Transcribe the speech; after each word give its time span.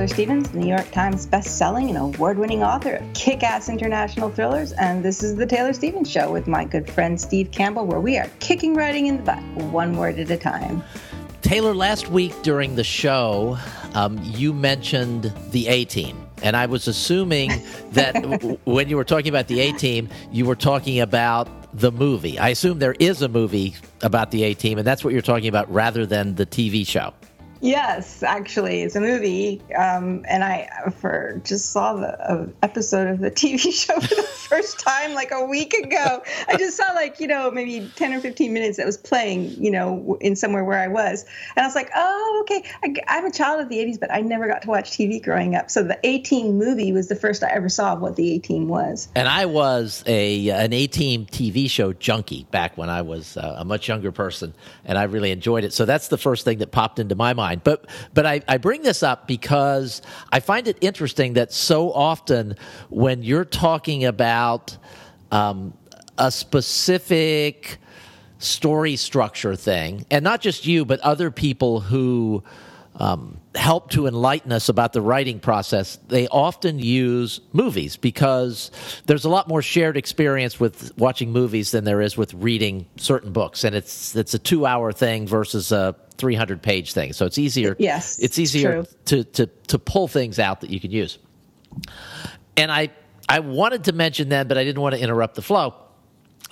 Taylor 0.00 0.14
Stevens, 0.14 0.48
the 0.48 0.58
New 0.60 0.66
York 0.66 0.90
Times 0.92 1.26
best-selling 1.26 1.90
and 1.90 1.98
award-winning 1.98 2.62
author 2.62 2.94
of 2.94 3.12
kick-ass 3.12 3.68
international 3.68 4.30
thrillers, 4.30 4.72
and 4.72 5.04
this 5.04 5.22
is 5.22 5.36
the 5.36 5.44
Taylor 5.44 5.74
Stevens 5.74 6.10
Show 6.10 6.32
with 6.32 6.48
my 6.48 6.64
good 6.64 6.90
friend 6.90 7.20
Steve 7.20 7.50
Campbell, 7.50 7.84
where 7.84 8.00
we 8.00 8.16
are 8.16 8.26
kicking 8.38 8.72
writing 8.72 9.08
in 9.08 9.18
the 9.18 9.22
butt, 9.24 9.42
one 9.70 9.98
word 9.98 10.18
at 10.18 10.30
a 10.30 10.38
time. 10.38 10.82
Taylor, 11.42 11.74
last 11.74 12.08
week 12.08 12.32
during 12.40 12.76
the 12.76 12.82
show, 12.82 13.58
um, 13.92 14.18
you 14.22 14.54
mentioned 14.54 15.34
the 15.50 15.68
A 15.68 15.84
Team. 15.84 16.26
And 16.42 16.56
I 16.56 16.64
was 16.64 16.88
assuming 16.88 17.50
that 17.92 18.14
w- 18.14 18.58
when 18.64 18.88
you 18.88 18.96
were 18.96 19.04
talking 19.04 19.28
about 19.28 19.48
the 19.48 19.60
A 19.60 19.72
Team, 19.72 20.08
you 20.32 20.46
were 20.46 20.56
talking 20.56 21.00
about 21.00 21.46
the 21.78 21.92
movie. 21.92 22.38
I 22.38 22.48
assume 22.48 22.78
there 22.78 22.96
is 22.98 23.20
a 23.20 23.28
movie 23.28 23.74
about 24.00 24.30
the 24.30 24.44
A 24.44 24.54
Team, 24.54 24.78
and 24.78 24.86
that's 24.86 25.04
what 25.04 25.12
you're 25.12 25.20
talking 25.20 25.48
about 25.48 25.70
rather 25.70 26.06
than 26.06 26.36
the 26.36 26.46
TV 26.46 26.86
show. 26.86 27.12
Yes, 27.62 28.22
actually, 28.22 28.80
it's 28.80 28.96
a 28.96 29.00
movie, 29.00 29.60
um, 29.76 30.24
and 30.26 30.42
I 30.42 30.68
for 30.96 31.40
just 31.44 31.72
saw 31.72 31.92
the 31.92 32.32
uh, 32.32 32.46
episode 32.62 33.08
of 33.08 33.18
the 33.18 33.30
TV 33.30 33.70
show 33.70 34.00
for 34.00 34.14
the 34.14 34.22
first 34.22 34.80
time 34.80 35.12
like 35.12 35.30
a 35.30 35.44
week 35.44 35.74
ago. 35.74 36.22
I 36.48 36.56
just 36.56 36.78
saw 36.78 36.90
like 36.94 37.20
you 37.20 37.26
know 37.26 37.50
maybe 37.50 37.90
ten 37.96 38.14
or 38.14 38.20
fifteen 38.20 38.54
minutes 38.54 38.78
that 38.78 38.86
was 38.86 38.96
playing 38.96 39.62
you 39.62 39.70
know 39.70 40.16
in 40.22 40.36
somewhere 40.36 40.64
where 40.64 40.78
I 40.78 40.88
was, 40.88 41.26
and 41.54 41.62
I 41.62 41.66
was 41.66 41.74
like, 41.74 41.90
oh 41.94 42.44
okay, 42.44 42.64
I, 42.82 43.18
am 43.18 43.26
a 43.26 43.30
child 43.30 43.60
of 43.60 43.68
the 43.68 43.76
'80s, 43.76 44.00
but 44.00 44.10
I 44.10 44.22
never 44.22 44.46
got 44.46 44.62
to 44.62 44.68
watch 44.68 44.92
TV 44.92 45.22
growing 45.22 45.54
up. 45.54 45.70
So 45.70 45.82
the 45.82 45.98
A 46.02 46.20
Team 46.20 46.56
movie 46.56 46.92
was 46.92 47.08
the 47.08 47.16
first 47.16 47.42
I 47.42 47.50
ever 47.50 47.68
saw 47.68 47.92
of 47.92 48.00
what 48.00 48.16
the 48.16 48.36
A 48.36 48.38
Team 48.38 48.68
was. 48.68 49.08
And 49.14 49.28
I 49.28 49.44
was 49.44 50.02
a 50.06 50.48
an 50.48 50.72
A 50.72 50.86
Team 50.86 51.26
TV 51.26 51.68
show 51.68 51.92
junkie 51.92 52.46
back 52.50 52.78
when 52.78 52.88
I 52.88 53.02
was 53.02 53.36
uh, 53.36 53.56
a 53.58 53.66
much 53.66 53.86
younger 53.86 54.12
person, 54.12 54.54
and 54.86 54.96
I 54.96 55.02
really 55.02 55.30
enjoyed 55.30 55.64
it. 55.64 55.74
So 55.74 55.84
that's 55.84 56.08
the 56.08 56.18
first 56.18 56.46
thing 56.46 56.56
that 56.58 56.70
popped 56.70 56.98
into 56.98 57.14
my 57.14 57.34
mind. 57.34 57.49
But 57.56 57.86
but 58.14 58.26
I, 58.26 58.42
I 58.46 58.58
bring 58.58 58.82
this 58.82 59.02
up 59.02 59.26
because 59.26 60.02
I 60.32 60.40
find 60.40 60.68
it 60.68 60.78
interesting 60.80 61.34
that 61.34 61.52
so 61.52 61.92
often 61.92 62.56
when 62.88 63.22
you're 63.22 63.44
talking 63.44 64.04
about 64.04 64.76
um, 65.30 65.74
a 66.18 66.30
specific 66.30 67.78
story 68.38 68.96
structure 68.96 69.56
thing, 69.56 70.06
and 70.10 70.22
not 70.22 70.40
just 70.40 70.66
you, 70.66 70.84
but 70.84 71.00
other 71.00 71.30
people 71.30 71.80
who 71.80 72.42
um, 72.96 73.39
help 73.54 73.90
to 73.90 74.06
enlighten 74.06 74.52
us 74.52 74.68
about 74.68 74.92
the 74.92 75.00
writing 75.00 75.40
process, 75.40 75.98
they 76.08 76.28
often 76.28 76.78
use 76.78 77.40
movies 77.52 77.96
because 77.96 78.70
there's 79.06 79.24
a 79.24 79.28
lot 79.28 79.48
more 79.48 79.60
shared 79.60 79.96
experience 79.96 80.60
with 80.60 80.96
watching 80.96 81.32
movies 81.32 81.72
than 81.72 81.84
there 81.84 82.00
is 82.00 82.16
with 82.16 82.32
reading 82.34 82.86
certain 82.96 83.32
books, 83.32 83.64
and 83.64 83.74
it's 83.74 84.14
it's 84.14 84.34
a 84.34 84.38
two 84.38 84.66
hour 84.66 84.92
thing 84.92 85.26
versus 85.26 85.72
a 85.72 85.96
300 86.18 86.62
page 86.62 86.92
thing. 86.92 87.12
So 87.12 87.26
it's 87.26 87.38
easier. 87.38 87.74
Yes, 87.78 88.18
it's 88.20 88.38
easier 88.38 88.84
to, 89.06 89.24
to 89.24 89.46
to 89.46 89.78
pull 89.78 90.06
things 90.06 90.38
out 90.38 90.60
that 90.60 90.70
you 90.70 90.78
can 90.78 90.92
use. 90.92 91.18
And 92.56 92.70
I 92.70 92.90
I 93.28 93.40
wanted 93.40 93.84
to 93.84 93.92
mention 93.92 94.28
that, 94.28 94.46
but 94.46 94.58
I 94.58 94.64
didn't 94.64 94.82
want 94.82 94.94
to 94.94 95.00
interrupt 95.00 95.34
the 95.34 95.42
flow. 95.42 95.74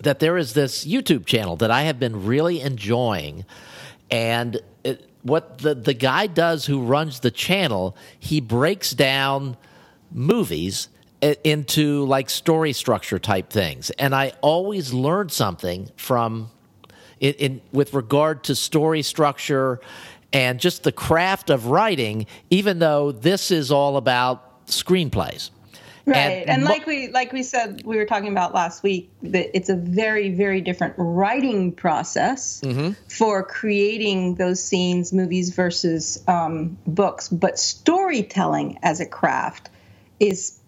That 0.00 0.20
there 0.20 0.36
is 0.36 0.54
this 0.54 0.84
YouTube 0.84 1.26
channel 1.26 1.56
that 1.56 1.70
I 1.70 1.82
have 1.82 1.98
been 1.98 2.24
really 2.24 2.60
enjoying, 2.60 3.44
and 4.10 4.60
what 5.22 5.58
the 5.58 5.74
the 5.74 5.94
guy 5.94 6.26
does 6.26 6.66
who 6.66 6.80
runs 6.80 7.20
the 7.20 7.30
channel, 7.30 7.96
he 8.18 8.40
breaks 8.40 8.92
down 8.92 9.56
movies 10.12 10.88
eh, 11.22 11.34
into 11.44 12.04
like 12.06 12.30
story 12.30 12.72
structure 12.72 13.18
type 13.18 13.50
things, 13.50 13.90
and 13.90 14.14
I 14.14 14.32
always 14.40 14.92
learn 14.92 15.28
something 15.28 15.90
from 15.96 16.50
in, 17.20 17.34
in 17.34 17.60
with 17.72 17.94
regard 17.94 18.44
to 18.44 18.54
story 18.54 19.02
structure 19.02 19.80
and 20.32 20.60
just 20.60 20.82
the 20.82 20.92
craft 20.92 21.50
of 21.50 21.66
writing. 21.66 22.26
Even 22.50 22.78
though 22.78 23.12
this 23.12 23.50
is 23.50 23.70
all 23.70 23.96
about 23.96 24.66
screenplays. 24.66 25.50
Right. 26.08 26.16
And, 26.16 26.50
and 26.50 26.64
like 26.64 26.86
we 26.86 27.08
like 27.08 27.32
we 27.34 27.42
said 27.42 27.82
we 27.84 27.96
were 27.96 28.06
talking 28.06 28.30
about 28.30 28.54
last 28.54 28.82
week 28.82 29.10
that 29.22 29.54
it's 29.54 29.68
a 29.68 29.76
very 29.76 30.30
very 30.30 30.62
different 30.62 30.94
writing 30.96 31.70
process 31.70 32.62
mm-hmm. 32.62 32.92
for 33.08 33.42
creating 33.42 34.36
those 34.36 34.62
scenes, 34.62 35.12
movies 35.12 35.50
versus 35.50 36.22
um, 36.26 36.78
books, 36.86 37.28
but 37.28 37.58
storytelling 37.58 38.78
as 38.82 39.00
a 39.00 39.06
craft 39.06 39.68
is 40.18 40.58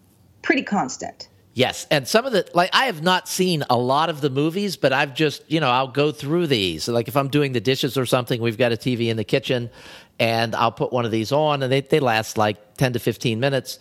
pretty 0.43 0.63
constant. 0.63 1.29
Yes, 1.55 1.87
and 1.91 2.07
some 2.07 2.27
of 2.27 2.33
the 2.33 2.47
like 2.53 2.71
I 2.75 2.85
have 2.85 3.03
not 3.03 3.27
seen 3.27 3.65
a 3.71 3.79
lot 3.79 4.11
of 4.11 4.21
the 4.21 4.31
movies, 4.31 4.77
but 4.77 4.93
I've 4.93 5.15
just 5.15 5.43
you 5.51 5.59
know 5.59 5.71
I'll 5.71 5.89
go 5.89 6.13
through 6.13 6.49
these. 6.49 6.87
Like 6.87 7.09
if 7.09 7.17
I'm 7.17 7.29
doing 7.29 7.53
the 7.53 7.61
dishes 7.61 7.97
or 7.97 8.05
something, 8.05 8.43
we've 8.43 8.59
got 8.59 8.73
a 8.73 8.77
TV 8.77 9.09
in 9.09 9.17
the 9.17 9.25
kitchen, 9.25 9.71
and 10.19 10.55
I'll 10.55 10.71
put 10.71 10.93
one 10.93 11.07
of 11.07 11.11
these 11.11 11.33
on, 11.33 11.63
and 11.63 11.73
they 11.73 11.81
they 11.81 11.99
last 11.99 12.37
like 12.37 12.77
ten 12.77 12.93
to 12.93 12.99
fifteen 12.99 13.41
minutes 13.41 13.79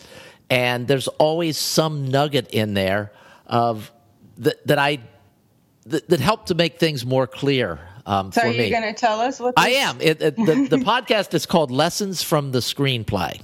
and 0.49 0.87
there's 0.87 1.07
always 1.07 1.57
some 1.57 2.07
nugget 2.07 2.49
in 2.51 2.73
there 2.73 3.11
of 3.45 3.91
that, 4.37 4.65
that 4.67 4.79
I 4.79 4.99
that, 5.85 6.09
that 6.09 6.19
help 6.19 6.47
to 6.47 6.55
make 6.55 6.79
things 6.79 7.05
more 7.05 7.27
clear. 7.27 7.79
Um, 8.05 8.31
so 8.31 8.41
are 8.41 8.47
you 8.47 8.69
going 8.69 8.83
to 8.83 8.93
tell 8.93 9.19
us 9.19 9.39
what? 9.39 9.55
This- 9.55 9.65
I 9.65 9.69
am. 9.69 10.01
It, 10.01 10.21
it, 10.21 10.35
the, 10.35 10.67
the 10.69 10.77
podcast 10.85 11.33
is 11.33 11.45
called 11.45 11.71
Lessons 11.71 12.23
from 12.23 12.51
the 12.51 12.59
Screenplay. 12.59 13.41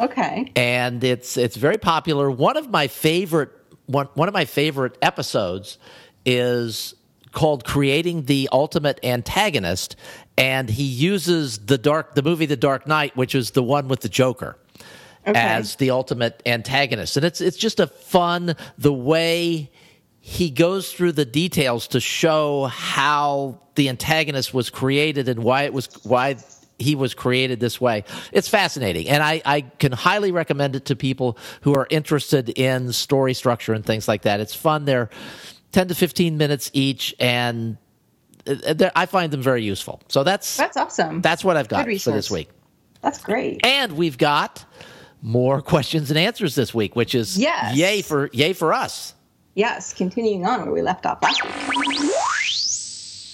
Okay. 0.00 0.50
And 0.56 1.04
it's 1.04 1.36
it's 1.36 1.56
very 1.56 1.78
popular. 1.78 2.30
One 2.30 2.56
of 2.56 2.70
my 2.70 2.88
favorite 2.88 3.50
one 3.86 4.08
one 4.14 4.28
of 4.28 4.34
my 4.34 4.44
favorite 4.44 4.96
episodes 5.02 5.78
is 6.24 6.94
called 7.30 7.64
Creating 7.64 8.24
the 8.24 8.48
Ultimate 8.52 9.00
Antagonist 9.04 9.96
and 10.36 10.68
he 10.68 10.84
uses 10.84 11.58
the 11.58 11.78
dark 11.78 12.14
the 12.14 12.22
movie 12.22 12.46
The 12.46 12.56
Dark 12.56 12.86
Knight 12.86 13.16
which 13.16 13.34
is 13.34 13.52
the 13.52 13.62
one 13.62 13.88
with 13.88 14.00
the 14.00 14.08
Joker 14.08 14.56
okay. 15.26 15.38
as 15.38 15.76
the 15.76 15.90
ultimate 15.90 16.42
antagonist. 16.46 17.16
And 17.16 17.24
it's 17.24 17.40
it's 17.40 17.56
just 17.56 17.80
a 17.80 17.86
fun 17.86 18.56
the 18.78 18.92
way 18.92 19.70
he 20.20 20.50
goes 20.50 20.92
through 20.92 21.12
the 21.12 21.24
details 21.24 21.88
to 21.88 22.00
show 22.00 22.66
how 22.66 23.60
the 23.74 23.88
antagonist 23.88 24.54
was 24.54 24.70
created 24.70 25.28
and 25.28 25.42
why 25.42 25.64
it 25.64 25.72
was 25.72 25.86
why 26.04 26.36
he 26.78 26.94
was 26.94 27.14
created 27.14 27.60
this 27.60 27.80
way. 27.80 28.04
It's 28.32 28.48
fascinating. 28.48 29.08
And 29.08 29.22
I, 29.22 29.40
I 29.44 29.60
can 29.60 29.92
highly 29.92 30.32
recommend 30.32 30.76
it 30.76 30.86
to 30.86 30.96
people 30.96 31.38
who 31.62 31.74
are 31.74 31.86
interested 31.90 32.50
in 32.50 32.92
story 32.92 33.34
structure 33.34 33.72
and 33.72 33.84
things 33.84 34.08
like 34.08 34.22
that. 34.22 34.40
It's 34.40 34.54
fun. 34.54 34.84
They're 34.84 35.08
10 35.72 35.88
to 35.88 35.94
15 35.94 36.36
minutes 36.36 36.70
each 36.72 37.14
and 37.18 37.78
uh, 38.46 38.54
uh, 38.66 38.90
I 38.96 39.06
find 39.06 39.32
them 39.32 39.42
very 39.42 39.62
useful. 39.62 40.00
So 40.08 40.24
that's 40.24 40.56
that's 40.56 40.76
awesome. 40.76 41.20
That's 41.20 41.44
what 41.44 41.56
I've 41.56 41.68
got 41.68 41.84
for 41.84 42.10
this 42.10 42.30
week. 42.30 42.48
That's 43.00 43.20
great. 43.20 43.64
And 43.64 43.92
we've 43.92 44.18
got 44.18 44.64
more 45.22 45.62
questions 45.62 46.10
and 46.10 46.18
answers 46.18 46.54
this 46.54 46.74
week, 46.74 46.96
which 46.96 47.14
is 47.14 47.38
yes. 47.38 47.74
yay 47.76 48.02
for 48.02 48.28
yay 48.32 48.52
for 48.52 48.74
us. 48.74 49.14
Yes, 49.54 49.92
continuing 49.92 50.44
on 50.46 50.62
where 50.62 50.72
we 50.72 50.82
left 50.82 51.06
off 51.06 51.22
last 51.22 51.44
week. 51.44 52.10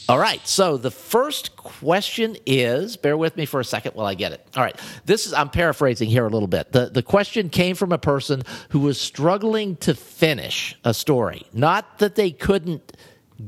All 0.09 0.19
right. 0.19 0.47
So 0.49 0.79
the 0.79 0.91
first 0.91 1.55
question 1.57 2.37
is, 2.47 2.97
bear 2.97 3.17
with 3.17 3.37
me 3.37 3.45
for 3.45 3.61
a 3.61 3.65
second 3.65 3.95
while 3.95 4.07
I 4.07 4.15
get 4.15 4.33
it. 4.33 4.47
All 4.57 4.63
right. 4.63 4.79
This 5.05 5.27
is 5.27 5.35
I'm 5.35 5.51
paraphrasing 5.51 6.09
here 6.09 6.27
a 6.27 6.31
little 6.31 6.49
bit. 6.49 6.73
The 6.73 6.87
the 6.87 7.03
question 7.03 7.51
came 7.51 7.77
from 7.77 7.93
a 7.93 7.99
person 7.99 8.43
who 8.71 8.81
was 8.81 9.01
struggling 9.01 9.77
to 9.77 9.95
finish 9.95 10.77
a 10.85 10.95
story. 10.95 11.47
Not 11.53 11.99
that 11.99 12.15
they 12.15 12.31
couldn't 12.31 12.93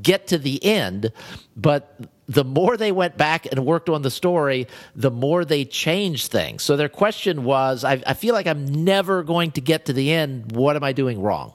get 0.03 0.29
to 0.29 0.39
the 0.39 0.63
end, 0.65 1.13
but 1.57 1.99
the 2.29 2.45
more 2.45 2.77
they 2.77 2.93
went 2.93 3.17
back 3.17 3.47
and 3.47 3.67
worked 3.67 3.89
on 3.89 4.03
the 4.03 4.11
story, 4.11 4.69
the 4.95 5.11
more 5.11 5.45
they 5.45 5.65
changed 5.65 6.31
things. 6.31 6.63
So 6.63 6.77
their 6.77 6.89
question 6.89 7.43
was 7.43 7.83
I, 7.83 8.01
I, 8.07 8.15
feel 8.15 8.35
like 8.35 8.47
I'm 8.47 8.67
never 8.85 9.25
going 9.25 9.51
to 9.53 9.61
get 9.61 9.87
to 9.87 9.93
the 9.93 10.13
end. 10.13 10.53
What 10.53 10.77
am 10.77 10.85
I 10.85 10.93
doing 10.93 11.21
wrong? 11.21 11.55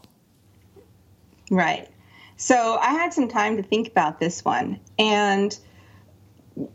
Right. 1.49 1.87
So 2.35 2.77
I 2.81 2.89
had 2.91 3.13
some 3.13 3.29
time 3.29 3.55
to 3.55 3.63
think 3.63 3.87
about 3.87 4.19
this 4.19 4.43
one. 4.43 4.79
And 4.99 5.57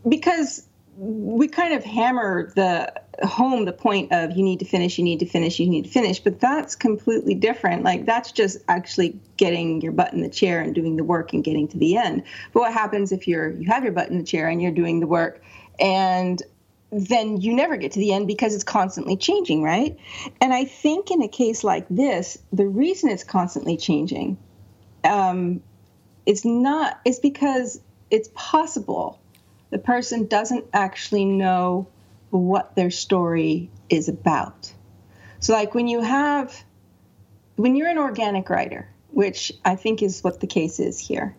because 0.07 0.67
we 0.97 1.47
kind 1.47 1.73
of 1.73 1.83
hammer 1.83 2.51
the 2.55 2.91
home 3.23 3.65
the 3.65 3.73
point 3.73 4.11
of 4.11 4.31
you 4.31 4.43
need 4.43 4.59
to 4.59 4.65
finish, 4.65 4.97
you 4.97 5.03
need 5.03 5.19
to 5.19 5.25
finish, 5.25 5.59
you 5.59 5.67
need 5.67 5.85
to 5.85 5.89
finish, 5.91 6.19
but 6.19 6.39
that's 6.39 6.75
completely 6.75 7.35
different. 7.35 7.83
Like 7.83 8.05
that's 8.05 8.31
just 8.31 8.57
actually 8.67 9.19
getting 9.37 9.81
your 9.81 9.91
butt 9.91 10.13
in 10.13 10.21
the 10.21 10.29
chair 10.29 10.61
and 10.61 10.73
doing 10.73 10.97
the 10.97 11.03
work 11.03 11.33
and 11.33 11.43
getting 11.43 11.67
to 11.69 11.77
the 11.77 11.97
end. 11.97 12.23
But 12.53 12.61
what 12.61 12.73
happens 12.73 13.11
if 13.11 13.27
you're 13.27 13.51
you 13.51 13.67
have 13.67 13.83
your 13.83 13.93
butt 13.93 14.09
in 14.09 14.17
the 14.17 14.23
chair 14.23 14.47
and 14.47 14.61
you're 14.61 14.71
doing 14.71 14.99
the 14.99 15.07
work 15.07 15.41
and 15.79 16.41
then 16.91 17.39
you 17.39 17.53
never 17.53 17.77
get 17.77 17.93
to 17.93 17.99
the 17.99 18.11
end 18.11 18.27
because 18.27 18.53
it's 18.53 18.65
constantly 18.65 19.15
changing, 19.15 19.63
right? 19.63 19.97
And 20.41 20.53
I 20.53 20.65
think 20.65 21.09
in 21.09 21.21
a 21.21 21.27
case 21.29 21.63
like 21.63 21.85
this, 21.89 22.37
the 22.51 22.67
reason 22.67 23.09
it's 23.09 23.23
constantly 23.23 23.77
changing 23.77 24.37
um, 25.03 25.61
it's 26.25 26.45
not. 26.45 26.99
It's 27.05 27.19
because 27.19 27.81
it's 28.09 28.29
possible 28.33 29.19
the 29.69 29.79
person 29.79 30.27
doesn't 30.27 30.65
actually 30.73 31.25
know 31.25 31.87
what 32.31 32.75
their 32.75 32.91
story 32.91 33.69
is 33.89 34.09
about. 34.09 34.73
So, 35.39 35.53
like 35.53 35.73
when 35.73 35.87
you 35.87 36.01
have, 36.01 36.63
when 37.55 37.75
you're 37.75 37.89
an 37.89 37.97
organic 37.97 38.49
writer, 38.49 38.87
which 39.11 39.51
I 39.65 39.75
think 39.75 40.01
is 40.01 40.23
what 40.23 40.39
the 40.39 40.47
case 40.47 40.79
is 40.79 40.99
here, 40.99 41.35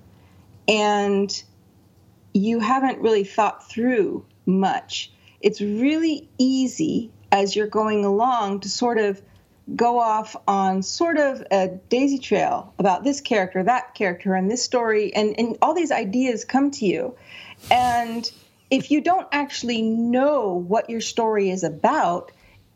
and 0.69 1.43
you 2.35 2.61
haven't 2.61 3.01
really 3.01 3.25
thought 3.25 3.69
through 3.69 4.25
much, 4.47 5.13
it's 5.41 5.61
really 5.61 6.29
easy 6.39 7.11
as 7.31 7.57
you're 7.57 7.67
going 7.67 8.05
along 8.05 8.61
to 8.61 8.69
sort 8.69 8.99
of 8.99 9.21
go 9.77 9.99
off 9.99 10.37
on 10.47 10.83
sort 10.83 11.17
of 11.19 11.43
a 11.51 11.69
daisy 11.89 12.19
trail 12.19 12.75
about 12.79 13.05
this 13.05 13.21
character, 13.21 13.63
that 13.63 13.95
character, 13.95 14.35
and 14.35 14.51
this 14.51 14.63
story, 14.63 15.15
and, 15.15 15.39
and 15.39 15.57
all 15.63 15.75
these 15.75 15.93
ideas 15.93 16.45
come 16.45 16.71
to 16.71 16.85
you. 16.85 17.15
And 17.71 18.31
if 18.73 18.91
you 18.91 19.03
don't 19.03 19.29
actually 19.33 19.83
know 19.83 20.55
what 20.55 20.89
your 20.89 21.03
story 21.03 21.51
is 21.51 21.63
about, 21.63 22.33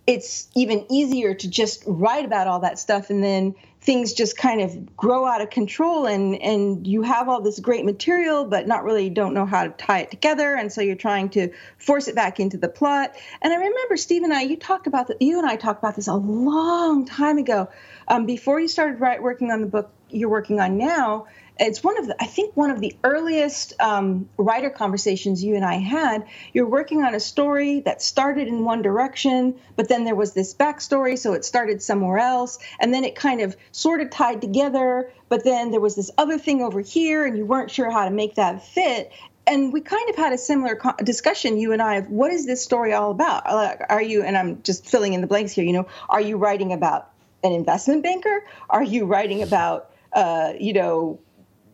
it's 0.06 0.46
even 0.54 0.84
easier 0.92 1.34
to 1.34 1.48
just 1.48 1.82
write 1.86 2.26
about 2.26 2.46
all 2.46 2.60
that 2.60 2.78
stuff 2.78 3.08
and 3.08 3.24
then 3.24 3.54
things 3.80 4.12
just 4.12 4.36
kind 4.36 4.60
of 4.60 4.94
grow 4.94 5.24
out 5.24 5.40
of 5.40 5.48
control 5.48 6.06
and 6.06 6.40
and 6.42 6.86
you 6.86 7.00
have 7.00 7.28
all 7.30 7.40
this 7.40 7.58
great 7.60 7.84
material 7.84 8.44
but 8.44 8.68
not 8.68 8.84
really 8.84 9.08
don't 9.08 9.32
know 9.32 9.46
how 9.46 9.64
to 9.64 9.70
tie 9.70 10.00
it 10.00 10.10
together. 10.10 10.54
And 10.54 10.70
so 10.70 10.82
you're 10.82 10.96
trying 10.96 11.30
to 11.30 11.50
force 11.78 12.08
it 12.08 12.14
back 12.14 12.38
into 12.38 12.58
the 12.58 12.68
plot. 12.68 13.16
And 13.40 13.52
i 13.52 13.56
remember 13.56 13.96
steve 13.96 14.22
and 14.22 14.34
i 14.34 14.42
you 14.42 14.56
talked 14.56 14.86
about 14.86 15.08
that 15.08 15.22
you 15.22 15.38
and 15.38 15.48
i 15.48 15.56
talked 15.56 15.78
about 15.78 15.96
this 15.96 16.08
a 16.08 16.14
long 16.14 17.06
time 17.06 17.38
ago. 17.38 17.70
Um, 18.06 18.26
before 18.26 18.60
you 18.60 18.68
started 18.68 19.00
write, 19.00 19.22
working 19.22 19.50
on 19.50 19.62
the 19.62 19.66
book 19.66 19.90
you're 20.10 20.28
working 20.28 20.60
on 20.60 20.76
now 20.76 21.26
it's 21.58 21.82
one 21.82 21.98
of 21.98 22.06
the 22.06 22.22
i 22.22 22.26
think 22.26 22.56
one 22.56 22.70
of 22.70 22.80
the 22.80 22.94
earliest 23.04 23.72
um, 23.80 24.28
writer 24.36 24.70
conversations 24.70 25.42
you 25.42 25.54
and 25.54 25.64
i 25.64 25.74
had 25.74 26.26
you're 26.52 26.68
working 26.68 27.02
on 27.02 27.14
a 27.14 27.20
story 27.20 27.80
that 27.80 28.02
started 28.02 28.48
in 28.48 28.64
one 28.64 28.82
direction 28.82 29.54
but 29.76 29.88
then 29.88 30.04
there 30.04 30.14
was 30.14 30.32
this 30.34 30.54
backstory 30.54 31.18
so 31.18 31.32
it 31.32 31.44
started 31.44 31.82
somewhere 31.82 32.18
else 32.18 32.58
and 32.80 32.92
then 32.92 33.04
it 33.04 33.14
kind 33.14 33.40
of 33.40 33.56
sort 33.72 34.00
of 34.00 34.10
tied 34.10 34.40
together 34.40 35.10
but 35.28 35.44
then 35.44 35.70
there 35.70 35.80
was 35.80 35.96
this 35.96 36.10
other 36.18 36.38
thing 36.38 36.62
over 36.62 36.80
here 36.80 37.24
and 37.24 37.36
you 37.36 37.44
weren't 37.44 37.70
sure 37.70 37.90
how 37.90 38.04
to 38.04 38.10
make 38.10 38.36
that 38.36 38.64
fit. 38.64 39.12
And 39.46 39.72
we 39.72 39.80
kind 39.80 40.08
of 40.10 40.16
had 40.16 40.32
a 40.32 40.38
similar 40.38 40.80
discussion 41.04 41.56
you 41.56 41.72
and 41.72 41.80
i 41.80 41.96
of 41.96 42.10
what 42.10 42.32
is 42.32 42.46
this 42.46 42.62
story 42.62 42.92
all 42.92 43.10
about? 43.10 43.44
Are 43.88 44.02
you 44.02 44.22
and 44.22 44.36
i'm 44.36 44.62
just 44.62 44.86
filling 44.86 45.14
in 45.14 45.20
the 45.20 45.26
blanks 45.26 45.52
here 45.52 45.64
you 45.64 45.72
know 45.72 45.86
are 46.08 46.20
you 46.20 46.36
writing 46.36 46.72
about 46.72 47.10
an 47.44 47.52
investment 47.52 48.02
banker? 48.02 48.44
Are 48.70 48.82
you 48.82 49.04
writing 49.04 49.42
about 49.42 49.90
uh, 50.12 50.54
you 50.58 50.72
know 50.72 51.20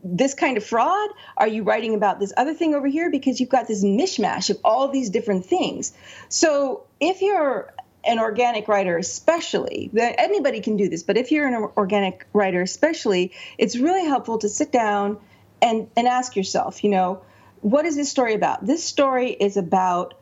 this 0.02 0.34
kind 0.34 0.56
of 0.56 0.64
fraud? 0.64 1.10
Are 1.36 1.46
you 1.46 1.62
writing 1.62 1.94
about 1.94 2.18
this 2.18 2.32
other 2.36 2.54
thing 2.54 2.74
over 2.74 2.86
here? 2.86 3.10
Because 3.10 3.40
you've 3.40 3.48
got 3.48 3.68
this 3.68 3.84
mishmash 3.84 4.50
of 4.50 4.58
all 4.64 4.88
these 4.88 5.10
different 5.10 5.46
things. 5.46 5.92
So 6.28 6.84
if 7.00 7.22
you're 7.22 7.72
an 8.04 8.18
organic 8.18 8.66
writer, 8.66 8.98
especially, 8.98 9.90
anybody 9.96 10.60
can 10.60 10.76
do 10.76 10.88
this, 10.88 11.04
but 11.04 11.16
if 11.16 11.30
you're 11.30 11.46
an 11.46 11.70
organic 11.76 12.26
writer, 12.32 12.62
especially, 12.62 13.32
it's 13.58 13.76
really 13.78 14.04
helpful 14.04 14.38
to 14.38 14.48
sit 14.48 14.72
down 14.72 15.18
and, 15.60 15.88
and 15.96 16.08
ask 16.08 16.34
yourself, 16.34 16.82
you 16.82 16.90
know, 16.90 17.22
what 17.60 17.86
is 17.86 17.94
this 17.94 18.10
story 18.10 18.34
about? 18.34 18.66
This 18.66 18.82
story 18.82 19.30
is 19.30 19.56
about 19.56 20.14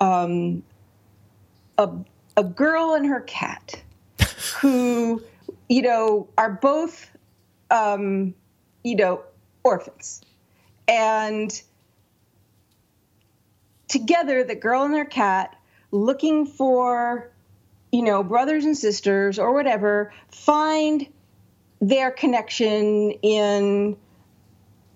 um, 0.00 0.64
a, 1.76 1.90
a 2.36 2.42
girl 2.42 2.94
and 2.94 3.06
her 3.06 3.20
cat 3.20 3.80
who, 4.60 5.22
you 5.68 5.82
know, 5.82 6.28
are 6.36 6.50
both. 6.50 7.08
Um, 7.70 8.34
you 8.84 8.96
know, 8.96 9.22
orphans. 9.68 10.22
And 10.88 11.62
together, 13.86 14.42
the 14.42 14.54
girl 14.54 14.84
and 14.84 14.94
their 14.94 15.04
cat, 15.04 15.54
looking 15.90 16.46
for, 16.46 17.30
you 17.92 18.02
know, 18.02 18.22
brothers 18.22 18.64
and 18.64 18.76
sisters 18.76 19.38
or 19.38 19.52
whatever, 19.52 20.12
find 20.30 21.06
their 21.80 22.10
connection 22.10 23.12
in 23.22 23.96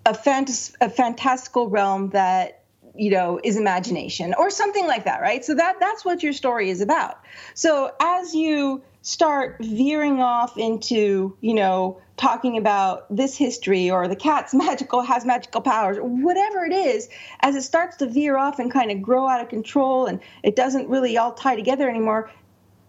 a, 0.05 0.13
fantas- 0.13 0.75
a 0.81 0.89
fantastical 0.89 1.69
realm 1.69 2.09
that 2.09 2.59
you 2.95 3.09
know 3.09 3.39
is 3.43 3.57
imagination 3.57 4.35
or 4.37 4.51
something 4.51 4.85
like 4.85 5.05
that 5.05 5.19
right 5.19 5.43
so 5.43 5.55
that 5.55 5.77
that's 5.79 6.05
what 6.05 6.21
your 6.21 6.31
story 6.31 6.69
is 6.69 6.79
about 6.79 7.23
so 7.55 7.91
as 7.99 8.35
you 8.35 8.83
start 9.03 9.57
veering 9.59 10.21
off 10.21 10.57
into, 10.57 11.37
you 11.41 11.53
know, 11.53 12.01
talking 12.17 12.57
about 12.57 13.05
this 13.15 13.35
history 13.35 13.89
or 13.89 14.07
the 14.07 14.15
cat's 14.15 14.53
magical 14.65 15.01
has 15.01 15.25
magical 15.25 15.61
powers 15.61 15.97
or 15.97 16.03
whatever 16.03 16.65
it 16.65 16.73
is, 16.73 17.09
as 17.41 17.55
it 17.55 17.63
starts 17.63 17.97
to 17.97 18.07
veer 18.07 18.37
off 18.37 18.59
and 18.59 18.71
kind 18.71 18.91
of 18.91 19.01
grow 19.01 19.27
out 19.27 19.41
of 19.41 19.49
control 19.49 20.05
and 20.05 20.19
it 20.43 20.55
doesn't 20.55 20.89
really 20.89 21.17
all 21.17 21.33
tie 21.33 21.55
together 21.55 21.89
anymore, 21.89 22.31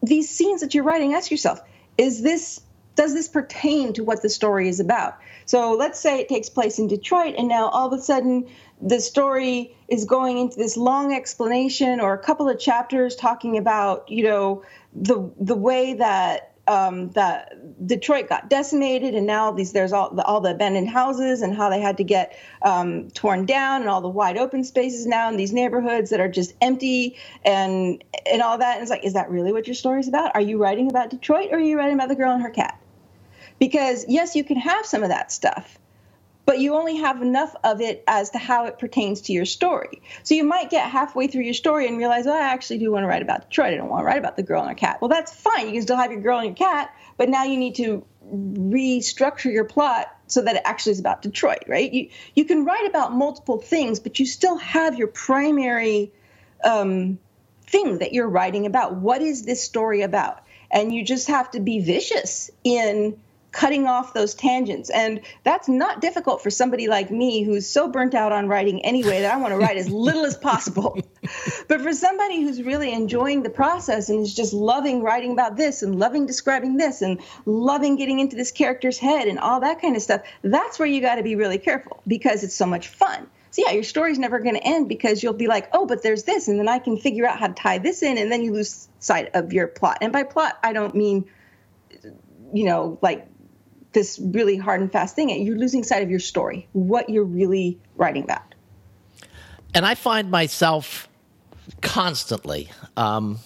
these 0.03 0.29
scenes 0.29 0.61
that 0.61 0.75
you're 0.75 0.85
writing, 0.85 1.15
ask 1.15 1.31
yourself, 1.31 1.61
is 1.97 2.23
this 2.23 2.61
does 2.97 3.13
this 3.13 3.27
pertain 3.27 3.93
to 3.93 4.05
what 4.05 4.23
the 4.23 4.29
story 4.29 4.69
is 4.69 4.79
about? 4.79 5.19
So 5.47 5.73
let's 5.73 5.99
say 5.99 6.21
it 6.21 6.29
takes 6.29 6.49
place 6.49 6.79
in 6.79 6.87
Detroit, 6.87 7.35
and 7.37 7.49
now 7.49 7.69
all 7.69 7.93
of 7.93 7.99
a 7.99 8.03
sudden 8.03 8.47
the 8.81 9.01
story 9.01 9.77
is 9.89 10.05
going 10.05 10.39
into 10.39 10.57
this 10.57 10.77
long 10.77 11.13
explanation 11.13 12.01
or 12.01 12.15
a 12.15 12.19
couple 12.19 12.49
of 12.49 12.59
chapters 12.59 13.17
talking 13.17 13.57
about, 13.57 14.09
you 14.09 14.25
know, 14.25 14.63
the 14.95 15.31
the 15.41 15.57
way 15.57 15.95
that 15.95 16.54
um, 16.67 17.11
that 17.11 17.87
Detroit 17.87 18.29
got 18.29 18.49
decimated, 18.51 19.15
and 19.15 19.27
now 19.27 19.53
these 19.53 19.73
there's 19.73 19.93
all 19.93 20.15
the, 20.15 20.25
all 20.25 20.41
the 20.41 20.51
abandoned 20.51 20.89
houses 20.89 21.43
and 21.43 21.55
how 21.55 21.69
they 21.71 21.81
had 21.81 21.97
to 21.99 22.05
get 22.05 22.37
um, 22.63 23.11
torn 23.11 23.47
down, 23.47 23.83
and 23.83 23.91
all 23.91 24.01
the 24.01 24.09
wide 24.09 24.39
open 24.39 24.65
spaces 24.65 25.07
now 25.07 25.29
in 25.29 25.37
these 25.37 25.53
neighborhoods 25.53 26.11
that 26.11 26.21
are 26.21 26.29
just 26.29 26.55
empty, 26.61 27.17
and 27.45 28.03
and 28.31 28.43
all 28.43 28.59
that. 28.59 28.75
And 28.75 28.83
it's 28.83 28.91
like, 28.91 29.05
is 29.05 29.15
that 29.15 29.31
really 29.31 29.53
what 29.53 29.67
your 29.67 29.75
story's 29.75 30.09
about? 30.09 30.33
Are 30.35 30.41
you 30.41 30.59
writing 30.59 30.91
about 30.91 31.11
Detroit, 31.11 31.49
or 31.53 31.57
are 31.57 31.61
you 31.61 31.77
writing 31.79 31.95
about 31.95 32.09
the 32.09 32.17
girl 32.17 32.33
and 32.33 32.43
her 32.43 32.51
cat? 32.51 32.81
Because 33.59 34.05
yes, 34.09 34.35
you 34.37 34.45
can 34.45 34.57
have 34.57 34.87
some 34.87 35.03
of 35.03 35.11
that 35.11 35.33
stuff, 35.33 35.79
but 36.47 36.59
you 36.59 36.75
only 36.75 36.97
have 36.97 37.23
enough 37.23 37.55
of 37.65 37.81
it 37.81 38.05
as 38.07 38.31
to 38.31 38.39
how 38.39 38.67
it 38.67 38.79
pertains 38.79 39.23
to 39.23 39.33
your 39.33 39.45
story. 39.45 40.03
So 40.23 40.35
you 40.35 40.45
might 40.45 40.71
get 40.71 40.91
halfway 40.91 41.27
through 41.27 41.43
your 41.43 41.55
story 41.55 41.89
and 41.89 41.97
realize, 41.97 42.27
well, 42.27 42.35
I 42.35 42.53
actually 42.53 42.79
do 42.79 42.91
want 42.91 43.05
to 43.05 43.09
write 43.09 43.23
about 43.23 43.49
Detroit. 43.49 43.75
I 43.75 43.77
don't 43.77 43.89
want 43.89 44.03
to 44.03 44.07
write 44.07 44.19
about 44.19 44.37
the 44.37 44.43
girl 44.43 44.61
and 44.61 44.71
her 44.71 44.75
cat. 44.75 45.01
Well, 45.01 45.09
that's 45.09 45.33
fine. 45.33 45.67
You 45.67 45.73
can 45.73 45.83
still 45.83 45.97
have 45.97 46.13
your 46.13 46.21
girl 46.21 46.39
and 46.39 46.49
your 46.49 46.57
cat, 46.57 46.95
but 47.17 47.29
now 47.29 47.45
you 47.45 47.57
need 47.57 47.77
to 47.77 48.05
restructure 48.33 49.53
your 49.53 49.65
plot 49.65 50.15
so 50.27 50.43
that 50.43 50.57
it 50.57 50.63
actually 50.65 50.93
is 50.93 51.01
about 51.01 51.23
Detroit, 51.23 51.65
right? 51.69 51.93
You 51.93 52.09
you 52.35 52.45
can 52.45 52.65
write 52.65 52.87
about 52.87 53.13
multiple 53.13 53.59
things, 53.59 54.01
but 54.01 54.19
you 54.19 54.27
still 54.27 54.57
have 54.57 54.99
your 54.99 55.09
primary 55.09 56.13
um, 56.65 57.19
thing 57.67 57.99
that 57.99 58.13
you're 58.13 58.29
writing 58.29 58.67
about. 58.67 58.97
What 58.97 59.21
is 59.21 59.45
this 59.45 59.63
story 59.63 60.03
about? 60.03 60.43
And 60.71 60.93
you 60.93 61.05
just 61.05 61.29
have 61.29 61.51
to 61.53 61.61
be 61.61 61.81
vicious 61.81 62.51
in 62.65 63.21
cutting 63.55 63.87
off 63.87 64.13
those 64.13 64.35
tangents. 64.35 64.91
And 64.91 65.21
that's 65.45 65.69
not 65.69 66.01
difficult 66.01 66.43
for 66.43 66.51
somebody 66.51 66.89
like 66.89 67.11
me 67.11 67.45
who's 67.45 67.67
so 67.67 67.89
burnt 67.89 68.13
out 68.13 68.33
on 68.33 68.49
writing 68.49 68.85
anyway 68.85 69.21
that 69.21 69.33
I 69.33 69.37
want 69.37 69.53
to 69.53 69.59
write 69.59 69.77
as 69.77 69.89
little 69.89 70.27
as 70.27 70.37
possible. 70.37 70.99
But 71.69 71.81
for 71.81 71.95
somebody 71.95 72.43
who's 72.43 72.63
really 72.63 72.93
enjoying 72.93 73.43
the 73.43 73.49
process 73.49 74.11
and 74.11 74.21
is 74.21 74.35
just 74.35 74.53
loving 74.53 75.03
writing 75.03 75.33
about 75.33 75.57
this 75.57 75.83
and 75.83 75.99
loving 75.99 76.27
describing 76.27 76.77
this 76.77 77.01
and 77.01 77.19
loving 77.47 77.97
getting 77.97 78.21
into 78.21 78.37
this 78.37 78.51
character's 78.51 78.99
head 78.99 79.27
and 79.27 79.39
all 79.39 79.61
that 79.61 79.81
kind 79.81 79.97
of 79.97 80.03
stuff, 80.03 80.21
that's 80.43 80.79
where 80.79 80.87
you 80.87 81.01
got 81.01 81.15
to 81.15 81.23
be 81.23 81.35
really 81.35 81.57
careful 81.57 82.03
because 82.07 82.45
it's 82.45 82.55
so 82.55 82.67
much 82.67 82.89
fun. 82.89 83.27
So 83.53 83.63
yeah, 83.65 83.73
your 83.73 83.85
story's 83.85 84.19
never 84.19 84.39
going 84.41 84.57
to 84.57 84.63
end 84.63 84.87
because 84.87 85.23
you'll 85.23 85.33
be 85.33 85.47
like, 85.47 85.71
oh, 85.73 85.87
but 85.87 86.03
there's 86.03 86.25
this, 86.25 86.49
and 86.49 86.59
then 86.59 86.69
I 86.69 86.79
can 86.79 86.99
figure 86.99 87.27
out 87.27 87.39
how 87.39 87.47
to 87.47 87.55
tie 87.55 87.79
this 87.79 88.03
in, 88.03 88.19
and 88.19 88.31
then 88.31 88.43
you 88.43 88.53
lose 88.53 88.89
sight 88.99 89.31
of 89.33 89.55
your 89.55 89.69
plot. 89.69 89.99
And 90.03 90.13
by 90.13 90.25
plot, 90.25 90.59
I 90.63 90.75
don't 90.75 90.95
mean, 90.95 91.25
you 92.53 92.65
know, 92.65 92.99
like 93.01 93.27
this 93.95 94.21
really 94.23 94.57
hard 94.57 94.81
and 94.81 94.93
fast 94.93 95.17
thing, 95.17 95.33
and 95.33 95.45
you're 95.47 95.57
losing 95.57 95.83
sight 95.83 96.03
of 96.03 96.11
your 96.11 96.21
story, 96.21 96.69
what 96.73 97.09
you're 97.09 97.25
really 97.25 97.79
writing 97.97 98.25
about. 98.25 98.55
And 99.75 99.85
I 99.85 99.95
find 99.95 100.31
myself 100.31 101.09
constantly 101.81 102.71
um, 102.97 103.39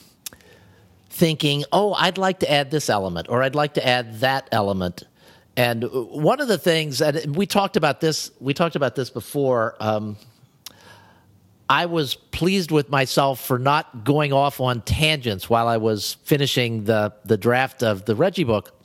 thinking, 1.10 1.64
oh, 1.72 1.94
I'd 1.94 2.18
like 2.18 2.40
to 2.40 2.50
add 2.50 2.70
this 2.70 2.90
element 2.90 3.28
or 3.30 3.42
I'd 3.42 3.54
like 3.54 3.74
to 3.74 3.86
add 3.86 4.20
that 4.20 4.48
element. 4.52 5.04
And 5.56 5.84
one 5.90 6.40
of 6.40 6.48
the 6.48 6.58
things, 6.58 7.00
and 7.00 7.34
we 7.34 7.46
talked 7.46 7.76
about 7.76 8.00
this, 8.00 8.30
we 8.40 8.54
talked 8.54 8.76
about 8.76 8.94
this 8.94 9.10
before. 9.10 9.74
Um, 9.80 10.16
I 11.68 11.86
was 11.86 12.14
pleased 12.14 12.70
with 12.70 12.88
myself 12.88 13.44
for 13.44 13.58
not 13.58 14.04
going 14.04 14.32
off 14.32 14.60
on 14.60 14.82
tangents 14.82 15.50
while 15.50 15.66
I 15.66 15.76
was 15.76 16.16
finishing 16.24 16.84
the 16.84 17.12
the 17.24 17.36
draft 17.36 17.82
of 17.82 18.04
the 18.06 18.14
Reggie 18.14 18.44
book 18.44 18.77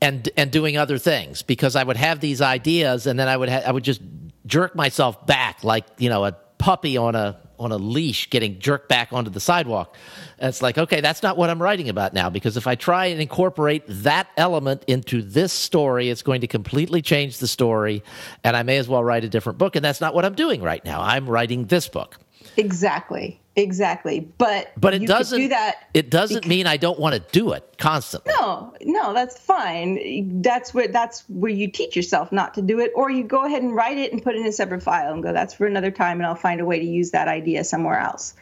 and 0.00 0.28
and 0.36 0.50
doing 0.50 0.76
other 0.76 0.98
things 0.98 1.42
because 1.42 1.76
I 1.76 1.82
would 1.82 1.96
have 1.96 2.20
these 2.20 2.40
ideas 2.40 3.06
and 3.06 3.18
then 3.18 3.28
I 3.28 3.36
would 3.36 3.48
ha- 3.48 3.62
I 3.66 3.72
would 3.72 3.84
just 3.84 4.00
jerk 4.46 4.74
myself 4.74 5.26
back 5.26 5.64
like 5.64 5.84
you 5.98 6.08
know 6.08 6.24
a 6.24 6.32
puppy 6.58 6.96
on 6.96 7.14
a 7.14 7.38
on 7.58 7.72
a 7.72 7.76
leash 7.76 8.28
getting 8.30 8.58
jerked 8.58 8.88
back 8.88 9.12
onto 9.12 9.30
the 9.30 9.40
sidewalk. 9.40 9.96
And 10.38 10.48
it's 10.48 10.60
like, 10.60 10.76
okay, 10.76 11.00
that's 11.00 11.22
not 11.22 11.36
what 11.36 11.48
I'm 11.48 11.60
writing 11.60 11.88
about 11.88 12.12
now 12.12 12.28
because 12.28 12.56
if 12.56 12.66
I 12.66 12.74
try 12.74 13.06
and 13.06 13.20
incorporate 13.20 13.84
that 13.86 14.28
element 14.36 14.84
into 14.86 15.22
this 15.22 15.52
story, 15.52 16.10
it's 16.10 16.22
going 16.22 16.42
to 16.42 16.46
completely 16.46 17.00
change 17.02 17.38
the 17.38 17.46
story 17.46 18.02
and 18.44 18.56
I 18.56 18.62
may 18.62 18.76
as 18.76 18.88
well 18.88 19.02
write 19.02 19.24
a 19.24 19.28
different 19.28 19.58
book 19.58 19.76
and 19.76 19.84
that's 19.84 20.00
not 20.00 20.14
what 20.14 20.24
I'm 20.24 20.34
doing 20.34 20.62
right 20.62 20.84
now. 20.84 21.00
I'm 21.00 21.28
writing 21.28 21.64
this 21.64 21.88
book. 21.88 22.18
Exactly. 22.56 23.40
Exactly. 23.56 24.20
But 24.20 24.72
but 24.78 24.92
it 24.92 25.06
doesn't 25.06 25.40
do 25.40 25.48
that. 25.48 25.88
It 25.94 26.10
doesn't 26.10 26.36
because, 26.42 26.48
mean 26.48 26.66
I 26.66 26.76
don't 26.76 27.00
want 27.00 27.14
to 27.14 27.20
do 27.32 27.52
it 27.52 27.76
constantly. 27.78 28.32
No, 28.38 28.74
no, 28.82 29.14
that's 29.14 29.38
fine. 29.38 30.42
That's 30.42 30.74
where 30.74 30.88
that's 30.88 31.24
where 31.30 31.50
you 31.50 31.70
teach 31.70 31.96
yourself 31.96 32.30
not 32.32 32.52
to 32.54 32.62
do 32.62 32.80
it, 32.80 32.92
or 32.94 33.10
you 33.10 33.24
go 33.24 33.46
ahead 33.46 33.62
and 33.62 33.74
write 33.74 33.96
it 33.96 34.12
and 34.12 34.22
put 34.22 34.34
it 34.34 34.42
in 34.42 34.46
a 34.46 34.52
separate 34.52 34.82
file 34.82 35.12
and 35.12 35.22
go, 35.22 35.32
that's 35.32 35.54
for 35.54 35.66
another 35.66 35.90
time, 35.90 36.18
and 36.18 36.26
I'll 36.26 36.34
find 36.34 36.60
a 36.60 36.66
way 36.66 36.78
to 36.78 36.84
use 36.84 37.12
that 37.12 37.28
idea 37.28 37.64
somewhere 37.64 37.98
else. 37.98 38.34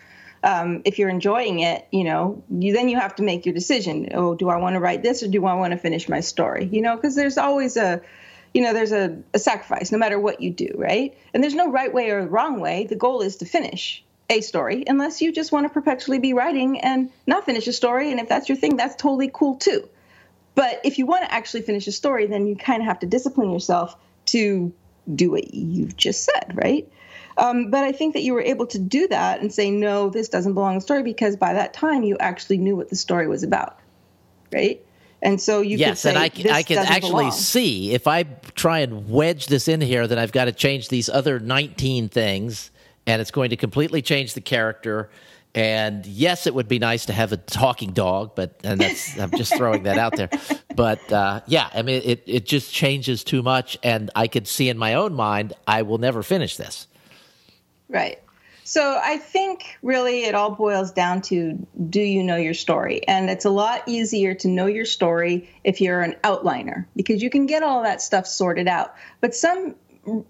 Um, 0.43 0.83
if 0.85 0.99
you're 0.99 1.09
enjoying 1.09 1.61
it, 1.61 1.87
you 1.93 2.03
know, 2.03 2.43
you 2.51 2.73
then 2.73 2.89
you 2.89 2.99
have 2.99 3.15
to 3.17 3.23
make 3.23 3.47
your 3.47 3.55
decision. 3.55 4.09
Oh, 4.15 4.35
do 4.35 4.49
I 4.49 4.57
want 4.57 4.75
to 4.75 4.81
write 4.81 5.05
this 5.05 5.23
or 5.23 5.29
do 5.29 5.47
I 5.47 5.55
want 5.55 5.71
to 5.71 5.79
finish 5.79 6.09
my 6.09 6.21
story? 6.21 6.69
You 6.73 6.83
know, 6.83 6.97
because 6.97 7.15
there's 7.15 7.39
always 7.39 7.77
a 7.77 8.03
you 8.55 8.63
know, 8.63 8.73
there's 8.73 8.93
a, 8.93 9.19
a 9.35 9.39
sacrifice 9.39 9.91
no 9.93 9.99
matter 9.99 10.19
what 10.19 10.41
you 10.41 10.51
do, 10.51 10.71
right? 10.77 11.17
And 11.35 11.43
there's 11.43 11.57
no 11.57 11.71
right 11.71 11.93
way 11.93 12.11
or 12.11 12.27
wrong 12.27 12.61
way. 12.61 12.87
The 12.87 12.97
goal 12.97 13.21
is 13.21 13.37
to 13.37 13.45
finish 13.45 14.03
a 14.31 14.41
story 14.41 14.85
unless 14.87 15.21
you 15.21 15.33
just 15.33 15.53
want 15.53 15.67
to 15.67 15.73
perpetually 15.73 16.21
be 16.21 16.33
writing 16.33 16.81
and 16.81 17.11
not 17.27 17.45
finish 17.45 17.67
a 17.67 17.73
story. 17.73 18.11
And 18.11 18.21
if 18.21 18.29
that's 18.29 18.49
your 18.49 18.57
thing, 18.57 18.77
that's 18.77 18.95
totally 18.95 19.31
cool 19.33 19.57
too. 19.57 19.89
But 20.55 20.81
if 20.85 20.99
you 20.99 21.05
want 21.05 21.25
to 21.25 21.35
actually 21.35 21.63
finish 21.63 21.89
a 21.89 21.93
story, 21.93 22.27
then 22.27 22.47
you 22.47 22.57
kind 22.57 22.81
of 22.81 22.87
have 22.87 23.01
to 23.01 23.07
discipline 23.07 23.51
yourself 23.51 23.97
to 24.27 24.73
do 25.13 25.33
what 25.33 25.53
you've 25.53 25.97
just 25.97 26.25
said, 26.25 26.53
right? 26.55 26.89
Um, 27.37 27.71
but 27.71 27.83
I 27.83 27.91
think 27.91 28.15
that 28.15 28.23
you 28.23 28.33
were 28.35 28.41
able 28.41 28.67
to 28.69 28.79
do 28.79 29.09
that 29.09 29.41
and 29.41 29.53
say, 29.53 29.71
no, 29.71 30.09
this 30.09 30.29
doesn't 30.29 30.55
belong 30.55 30.75
in 30.75 30.79
the 30.79 30.83
story 30.83 31.03
because 31.03 31.37
by 31.37 31.55
that 31.55 31.75
time 31.75 32.05
you 32.05 32.17
actually 32.19 32.59
knew 32.59 32.77
what 32.77 32.89
the 32.89 32.97
story 32.97 33.27
was 33.27 33.43
about, 33.43 33.81
right? 34.53 34.81
And 35.25 35.41
so 35.41 35.63
you 35.63 35.79
yes, 35.79 36.01
say, 36.01 36.11
and 36.11 36.19
I, 36.19 36.25
I 36.25 36.63
can 36.63 36.79
actually 36.79 37.25
belong. 37.25 37.33
see 37.33 37.93
if 37.93 38.07
I 38.07 38.25
try 38.55 38.81
and 38.81 39.09
wedge 39.09 39.47
this 39.47 39.69
in 39.69 39.81
here, 39.81 40.07
then 40.07 40.19
I've 40.19 40.33
got 40.33 40.45
to 40.45 40.53
change 40.53 40.89
these 40.89 41.09
other 41.09 41.41
19 41.41 42.11
things 42.11 42.71
and 43.07 43.21
it's 43.21 43.31
going 43.31 43.51
to 43.51 43.57
completely 43.57 44.03
change 44.03 44.35
the 44.35 44.41
character. 44.41 45.11
And 45.55 46.05
yes, 46.05 46.47
it 46.47 46.55
would 46.55 46.69
be 46.69 46.79
nice 46.79 47.07
to 47.07 47.13
have 47.13 47.33
a 47.33 47.37
talking 47.37 47.93
dog, 47.93 48.33
but 48.35 48.61
and 48.65 48.81
that's 48.81 49.19
I'm 49.21 49.31
just 49.31 49.57
throwing 49.57 49.85
that 49.85 49.99
out 49.99 50.17
there. 50.17 50.29
But 50.75 51.11
uh, 51.13 51.41
yeah, 51.47 51.71
I 51.73 51.83
mean, 51.83 52.03
it 52.05 52.23
it 52.27 52.45
just 52.45 52.73
changes 52.73 53.23
too 53.23 53.43
much, 53.43 53.79
and 53.83 54.11
I 54.17 54.27
could 54.27 54.49
see 54.49 54.69
in 54.69 54.77
my 54.79 54.95
own 54.95 55.15
mind 55.15 55.53
I 55.67 55.83
will 55.83 55.99
never 55.99 56.23
finish 56.23 56.57
this. 56.57 56.89
Right. 57.89 58.21
So 58.67 58.99
I 59.03 59.19
think 59.19 59.79
really 59.83 60.25
it 60.25 60.35
all 60.35 60.51
boils 60.51 60.91
down 60.91 61.21
to 61.23 61.67
do 61.91 62.01
you 62.01 62.23
know 62.23 62.37
your 62.37 62.55
story? 62.55 63.07
And 63.07 63.29
it's 63.29 63.45
a 63.45 63.51
lot 63.51 63.83
easier 63.87 64.35
to 64.37 64.49
know 64.49 64.67
your 64.67 64.87
story 64.87 65.51
if 65.65 65.83
you're 65.83 66.01
an 66.01 66.17
outliner 66.25 66.87
because 66.97 67.23
you 67.23 67.29
can 67.29 67.45
get 67.45 67.63
all 67.63 67.83
that 67.83 68.01
stuff 68.01 68.27
sorted 68.27 68.67
out. 68.67 68.95
But 69.21 69.35
some 69.35 69.75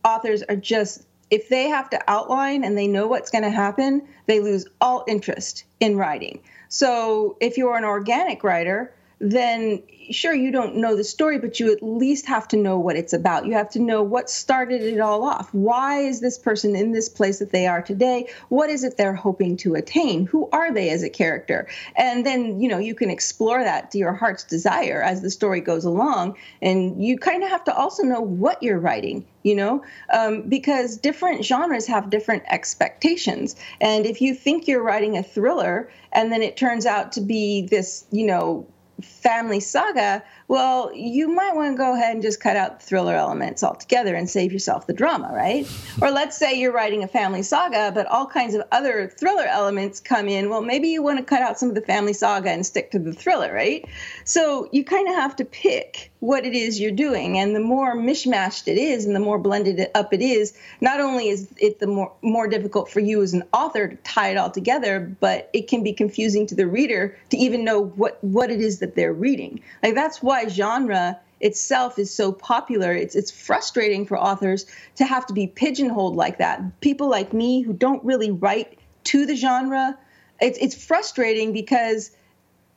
authors 0.05 0.43
are 0.43 0.57
just 0.57 1.07
if 1.31 1.49
they 1.49 1.69
have 1.69 1.89
to 1.91 2.01
outline 2.09 2.65
and 2.65 2.77
they 2.77 2.89
know 2.89 3.07
what's 3.07 3.31
going 3.31 3.45
to 3.45 3.51
happen, 3.51 4.03
they 4.27 4.41
lose 4.41 4.67
all 4.81 5.05
interest 5.07 5.65
in 5.81 5.97
writing. 5.97 6.41
So 6.69 7.37
if 7.41 7.57
you're 7.57 7.77
an 7.77 7.85
organic 7.85 8.43
writer, 8.43 8.93
then 9.21 9.83
sure 10.11 10.35
you 10.35 10.51
don't 10.51 10.77
know 10.77 10.97
the 10.97 11.05
story 11.05 11.39
but 11.39 11.59
you 11.59 11.73
at 11.73 11.83
least 11.83 12.27
have 12.27 12.47
to 12.49 12.57
know 12.57 12.79
what 12.79 12.97
it's 12.97 13.13
about. 13.13 13.47
You 13.47 13.55
have 13.55 13.71
to 13.71 13.79
know 13.79 14.03
what 14.03 14.29
started 14.29 14.83
it 14.83 15.01
all 15.01 15.25
off. 15.25 15.53
Why 15.53 16.01
is 16.01 16.21
this 16.21 16.39
person 16.39 16.77
in 16.77 16.93
this 16.93 17.09
place 17.09 17.39
that 17.39 17.51
they 17.51 17.67
are 17.67 17.83
today? 17.83 18.29
What 18.49 18.71
is 18.71 18.85
it 18.85 18.97
they're 18.97 19.15
hoping 19.15 19.57
to 19.59 19.75
attain? 19.75 20.27
Who 20.27 20.49
are 20.51 20.73
they 20.73 20.91
as 20.91 21.03
a 21.03 21.11
character? 21.11 21.69
And 21.97 22.27
then 22.27 22.61
you 22.61 22.69
know 22.69 22.79
you 22.79 22.95
can 22.95 23.11
explore 23.11 23.63
that 23.63 23.91
to 23.93 23.99
your 23.99 24.13
heart's 24.13 24.45
desire 24.45 25.03
as 25.03 25.23
the 25.23 25.31
story 25.31 25.61
goes 25.61 25.85
along. 25.85 26.37
And 26.61 27.03
you 27.03 27.19
kind 27.19 27.43
of 27.43 27.51
have 27.51 27.65
to 27.65 27.75
also 27.75 28.03
know 28.03 28.21
what 28.21 28.63
you're 28.63 28.79
writing 28.79 29.27
you 29.45 29.55
know 29.55 29.85
um, 30.13 30.43
because 30.49 30.97
different 30.97 31.45
genres 31.45 31.87
have 31.87 32.11
different 32.11 32.43
expectations. 32.49 33.55
And 33.81 34.07
if 34.07 34.21
you 34.21 34.35
think 34.35 34.67
you're 34.67 34.83
writing 34.83 35.17
a 35.17 35.23
thriller 35.23 35.91
and 36.13 36.33
then 36.33 36.43
it 36.43 36.57
turns 36.57 36.87
out 36.87 37.13
to 37.13 37.21
be 37.21 37.67
this 37.67 38.05
you 38.11 38.27
know 38.27 38.67
family 39.03 39.61
saga, 39.61 40.23
well, 40.47 40.93
you 40.95 41.29
might 41.29 41.55
want 41.55 41.73
to 41.73 41.79
go 41.79 41.95
ahead 41.95 42.13
and 42.13 42.23
just 42.23 42.41
cut 42.41 42.57
out 42.57 42.81
the 42.81 42.87
thriller 42.87 43.15
elements 43.15 43.63
altogether 43.63 44.15
and 44.15 44.29
save 44.29 44.53
yourself 44.53 44.87
the 44.87 44.93
drama, 44.93 45.31
right? 45.33 45.67
or 46.03 46.11
let's 46.11 46.37
say 46.37 46.59
you're 46.59 46.73
writing 46.73 47.03
a 47.03 47.09
family 47.09 47.43
saga, 47.43 47.93
but 47.95 48.07
all 48.07 48.27
kinds 48.27 48.55
of 48.55 48.63
other 48.71 49.09
thriller 49.09 49.45
elements 49.45 50.01
come 50.01 50.29
in. 50.29 50.51
Well, 50.51 50.61
maybe 50.61 50.89
you 50.89 51.03
want 51.03 51.19
to 51.19 51.25
cut 51.25 51.43
out 51.43 51.59
some 51.59 51.71
of 51.71 51.75
the 51.75 51.81
family 51.81 52.13
saga 52.13 52.51
and 52.51 52.65
stick 52.65 52.91
to 52.91 52.99
the 52.99 53.13
thriller, 53.13 53.53
right? 53.53 53.87
So 54.25 54.69
you 54.73 54.85
kind 54.85 55.09
of 55.09 55.15
have 55.15 55.37
to 55.37 55.45
pick 55.45 56.13
what 56.25 56.47
it 56.47 56.55
is 56.55 56.81
you're 56.81 56.91
doing. 56.91 57.39
And 57.39 57.55
the 57.55 57.61
more 57.61 57.95
mishmashed 57.95 58.67
it 58.67 58.79
is 58.79 59.05
and 59.05 59.15
the 59.15 59.21
more 59.21 59.39
blended 59.39 59.89
up 59.95 60.15
it 60.15 60.23
is, 60.23 60.57
not 60.81 60.99
only 60.99 61.29
is 61.29 61.49
it 61.59 61.81
the 61.81 61.87
more, 61.87 62.13
more 62.23 62.49
difficult 62.49 62.91
for 62.91 63.01
you 63.01 63.23
as 63.23 63.35
an 63.35 63.45
author 63.53 63.89
to 63.89 63.97
tie 63.97 64.31
it 64.31 64.39
all 64.39 64.51
together, 64.51 65.01
but 65.21 65.51
it 65.53 65.69
can 65.69 65.85
be 65.85 65.93
confusing 65.93 66.47
to 66.47 66.55
the 66.55 66.67
reader 66.67 67.17
to 67.29 67.37
even 67.37 67.63
know 67.63 67.85
what, 67.85 68.25
what 68.25 68.51
it 68.51 68.63
is 68.63 68.79
that 68.79 68.95
they're 68.95 69.13
reading. 69.13 69.61
Like 69.83 69.95
that's 69.95 70.23
why 70.35 70.49
genre 70.49 71.21
itself 71.41 71.97
is 71.99 72.13
so 72.13 72.33
popular. 72.33 72.93
It's 72.93 73.15
it's 73.15 73.31
frustrating 73.31 74.05
for 74.05 74.19
authors 74.19 74.67
to 74.97 75.05
have 75.05 75.27
to 75.27 75.33
be 75.33 75.47
pigeonholed 75.47 76.17
like 76.17 76.39
that. 76.39 76.81
People 76.81 77.09
like 77.09 77.33
me 77.33 77.63
who 77.63 77.73
don't 77.73 78.05
really 78.05 78.33
write 78.33 78.79
to 79.05 79.27
the 79.27 79.37
genre, 79.37 79.97
it's 80.41 80.59
it's 80.59 80.75
frustrating 80.75 81.53
because 81.53 82.11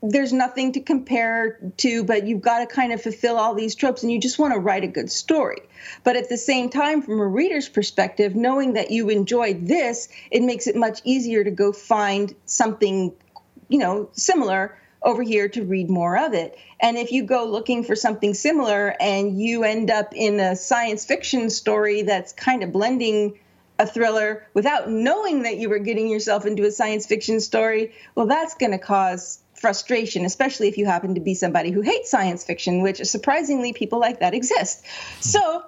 there's 0.03 0.31
nothing 0.31 0.73
to 0.73 0.79
compare 0.79 1.57
to, 1.77 2.03
but 2.03 2.27
you've 2.27 2.41
got 2.41 2.59
to 2.59 2.67
kind 2.67 2.93
of 2.93 3.01
fulfill 3.01 3.37
all 3.37 3.55
these 3.55 3.73
tropes 3.73 4.03
and 4.03 4.11
you 4.11 4.19
just 4.19 4.37
want 4.37 4.53
to 4.53 4.59
write 4.59 4.83
a 4.83 4.87
good 4.87 5.11
story. 5.11 5.61
But 6.03 6.15
at 6.15 6.29
the 6.29 6.37
same 6.37 6.69
time, 6.69 7.01
from 7.01 7.19
a 7.19 7.25
reader's 7.25 7.67
perspective, 7.67 8.35
knowing 8.35 8.73
that 8.73 8.91
you 8.91 9.09
enjoyed 9.09 9.65
this, 9.65 10.09
it 10.29 10.43
makes 10.43 10.67
it 10.67 10.75
much 10.75 11.01
easier 11.03 11.43
to 11.43 11.49
go 11.49 11.71
find 11.71 12.35
something, 12.45 13.13
you 13.67 13.79
know, 13.79 14.09
similar 14.11 14.77
over 15.01 15.23
here 15.23 15.47
to 15.49 15.63
read 15.63 15.89
more 15.89 16.17
of 16.17 16.33
it. 16.33 16.57
And 16.79 16.97
if 16.97 17.11
you 17.11 17.23
go 17.23 17.45
looking 17.45 17.83
for 17.83 17.95
something 17.95 18.33
similar 18.33 18.95
and 18.99 19.39
you 19.41 19.63
end 19.63 19.91
up 19.91 20.13
in 20.15 20.39
a 20.39 20.55
science 20.55 21.05
fiction 21.05 21.49
story 21.49 22.01
that's 22.01 22.33
kind 22.33 22.63
of 22.63 22.71
blending 22.71 23.39
a 23.79 23.85
thriller 23.85 24.47
without 24.53 24.89
knowing 24.89 25.43
that 25.43 25.57
you 25.57 25.69
were 25.69 25.79
getting 25.79 26.09
yourself 26.09 26.45
into 26.45 26.65
a 26.65 26.71
science 26.71 27.05
fiction 27.05 27.39
story, 27.39 27.93
well, 28.15 28.25
that's 28.25 28.55
going 28.55 28.71
to 28.71 28.79
cause 28.79 29.39
frustration, 29.53 30.25
especially 30.25 30.67
if 30.67 30.77
you 30.77 30.85
happen 30.85 31.15
to 31.15 31.21
be 31.21 31.33
somebody 31.33 31.71
who 31.71 31.81
hates 31.81 32.09
science 32.09 32.43
fiction, 32.43 32.81
which 32.81 33.03
surprisingly 33.03 33.73
people 33.73 33.99
like 33.99 34.19
that 34.19 34.33
exist. 34.33 34.83
So, 35.19 35.63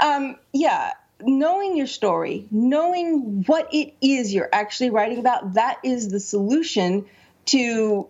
um, 0.00 0.36
yeah, 0.52 0.92
knowing 1.22 1.76
your 1.76 1.86
story, 1.86 2.46
knowing 2.50 3.44
what 3.46 3.68
it 3.72 3.94
is 4.00 4.32
you're 4.32 4.48
actually 4.52 4.90
writing 4.90 5.18
about, 5.18 5.54
that 5.54 5.78
is 5.84 6.08
the 6.08 6.20
solution 6.20 7.06
to 7.46 8.08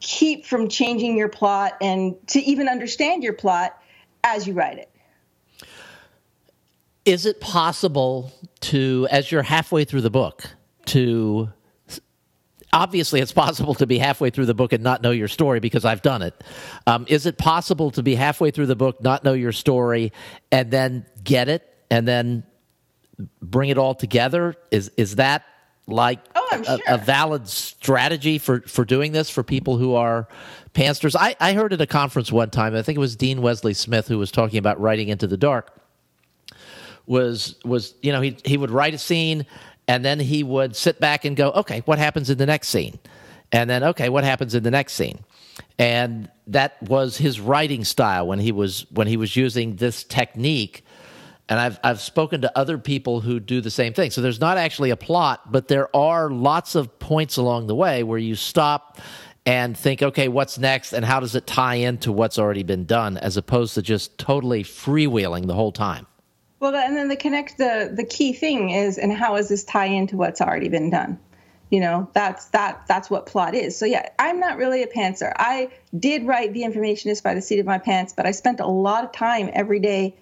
keep 0.00 0.46
from 0.46 0.68
changing 0.68 1.16
your 1.16 1.28
plot 1.28 1.76
and 1.80 2.16
to 2.28 2.40
even 2.40 2.68
understand 2.68 3.22
your 3.22 3.32
plot 3.32 3.80
as 4.24 4.46
you 4.46 4.54
write 4.54 4.78
it. 4.78 4.90
Is 7.04 7.26
it 7.26 7.40
possible 7.40 8.32
to, 8.60 9.08
as 9.10 9.32
you're 9.32 9.42
halfway 9.42 9.84
through 9.84 10.02
the 10.02 10.10
book, 10.10 10.44
to 10.86 11.50
obviously 12.72 13.20
it's 13.20 13.32
possible 13.32 13.74
to 13.74 13.86
be 13.86 13.98
halfway 13.98 14.30
through 14.30 14.46
the 14.46 14.54
book 14.54 14.72
and 14.72 14.82
not 14.82 15.02
know 15.02 15.10
your 15.10 15.28
story 15.28 15.60
because 15.60 15.84
I've 15.84 16.02
done 16.02 16.22
it. 16.22 16.44
Um, 16.86 17.04
is 17.08 17.26
it 17.26 17.38
possible 17.38 17.90
to 17.92 18.02
be 18.02 18.14
halfway 18.14 18.50
through 18.50 18.66
the 18.66 18.76
book, 18.76 19.02
not 19.02 19.24
know 19.24 19.32
your 19.32 19.52
story, 19.52 20.12
and 20.52 20.70
then 20.70 21.06
get 21.22 21.48
it, 21.48 21.66
and 21.90 22.06
then 22.06 22.44
bring 23.42 23.70
it 23.70 23.78
all 23.78 23.94
together? 23.94 24.54
Is 24.70 24.90
is 24.96 25.16
that 25.16 25.44
like 25.92 26.18
oh, 26.34 26.62
a, 26.66 26.94
a, 26.94 26.98
valid 26.98 27.48
strategy 27.48 28.38
for 28.38 28.60
for 28.62 28.84
doing 28.84 29.12
this 29.12 29.30
for 29.30 29.42
people 29.42 29.76
who 29.76 29.94
are 29.94 30.28
pantsers? 30.74 31.16
I, 31.18 31.36
I 31.40 31.52
heard 31.52 31.72
at 31.72 31.80
a 31.80 31.86
conference 31.86 32.32
one 32.32 32.50
time. 32.50 32.74
I 32.74 32.82
think 32.82 32.96
it 32.96 33.00
was 33.00 33.16
Dean 33.16 33.42
Wesley 33.42 33.74
Smith 33.74 34.08
who 34.08 34.18
was 34.18 34.30
talking 34.30 34.58
about 34.58 34.80
writing 34.80 35.08
into 35.08 35.26
the 35.26 35.36
dark. 35.36 35.76
Was 37.06 37.56
was 37.64 37.94
you 38.02 38.12
know 38.12 38.20
he 38.20 38.36
he 38.44 38.56
would 38.56 38.70
write 38.70 38.94
a 38.94 38.98
scene 38.98 39.46
and 39.90 40.04
then 40.04 40.20
he 40.20 40.44
would 40.44 40.76
sit 40.76 41.00
back 41.00 41.24
and 41.24 41.36
go, 41.36 41.50
okay, 41.50 41.82
what 41.84 41.98
happens 41.98 42.30
in 42.30 42.38
the 42.38 42.46
next 42.46 42.68
scene? 42.68 43.00
And 43.50 43.68
then, 43.68 43.82
okay, 43.82 44.08
what 44.08 44.22
happens 44.22 44.54
in 44.54 44.62
the 44.62 44.70
next 44.70 44.92
scene? 44.92 45.18
And 45.80 46.30
that 46.46 46.80
was 46.82 47.16
his 47.16 47.40
writing 47.40 47.84
style 47.84 48.28
when 48.28 48.38
he 48.38 48.52
was 48.52 48.86
when 48.92 49.08
he 49.08 49.16
was 49.16 49.34
using 49.34 49.76
this 49.76 50.04
technique. 50.04 50.84
And 51.50 51.60
I've 51.60 51.78
I've 51.84 52.00
spoken 52.00 52.40
to 52.42 52.58
other 52.58 52.78
people 52.78 53.20
who 53.20 53.40
do 53.40 53.60
the 53.60 53.70
same 53.70 53.92
thing. 53.92 54.10
So 54.12 54.22
there's 54.22 54.40
not 54.40 54.56
actually 54.56 54.90
a 54.90 54.96
plot, 54.96 55.50
but 55.52 55.68
there 55.68 55.94
are 55.94 56.30
lots 56.30 56.76
of 56.76 56.98
points 57.00 57.36
along 57.36 57.66
the 57.66 57.74
way 57.74 58.04
where 58.04 58.18
you 58.18 58.36
stop 58.36 58.98
and 59.44 59.76
think, 59.76 60.02
okay, 60.02 60.28
what's 60.28 60.58
next, 60.58 60.92
and 60.92 61.04
how 61.04 61.18
does 61.18 61.34
it 61.34 61.46
tie 61.46 61.74
into 61.74 62.12
what's 62.12 62.38
already 62.38 62.62
been 62.62 62.84
done, 62.84 63.16
as 63.16 63.36
opposed 63.36 63.74
to 63.74 63.82
just 63.82 64.16
totally 64.16 64.62
freewheeling 64.62 65.46
the 65.46 65.54
whole 65.54 65.72
time. 65.72 66.06
Well, 66.60 66.76
and 66.76 66.96
then 66.96 67.08
the 67.08 67.16
connect 67.16 67.58
the 67.58 67.90
the 67.92 68.04
key 68.04 68.32
thing 68.32 68.70
is, 68.70 68.98
and 68.98 69.12
how 69.12 69.36
does 69.36 69.48
this 69.48 69.64
tie 69.64 69.86
into 69.86 70.16
what's 70.16 70.40
already 70.40 70.68
been 70.68 70.90
done? 70.90 71.18
You 71.70 71.80
know, 71.80 72.08
that's 72.12 72.46
that 72.46 72.86
that's 72.86 73.08
what 73.08 73.26
plot 73.26 73.54
is. 73.54 73.76
So 73.76 73.86
yeah, 73.86 74.08
I'm 74.18 74.38
not 74.38 74.58
really 74.58 74.82
a 74.82 74.86
pantser. 74.86 75.32
I 75.36 75.70
did 75.98 76.26
write 76.26 76.52
the 76.52 76.62
informationist 76.62 77.22
by 77.22 77.34
the 77.34 77.40
seat 77.40 77.60
of 77.60 77.66
my 77.66 77.78
pants, 77.78 78.12
but 78.12 78.26
I 78.26 78.32
spent 78.32 78.60
a 78.60 78.66
lot 78.66 79.04
of 79.04 79.12
time 79.12 79.50
every 79.52 79.80
day 79.80 80.14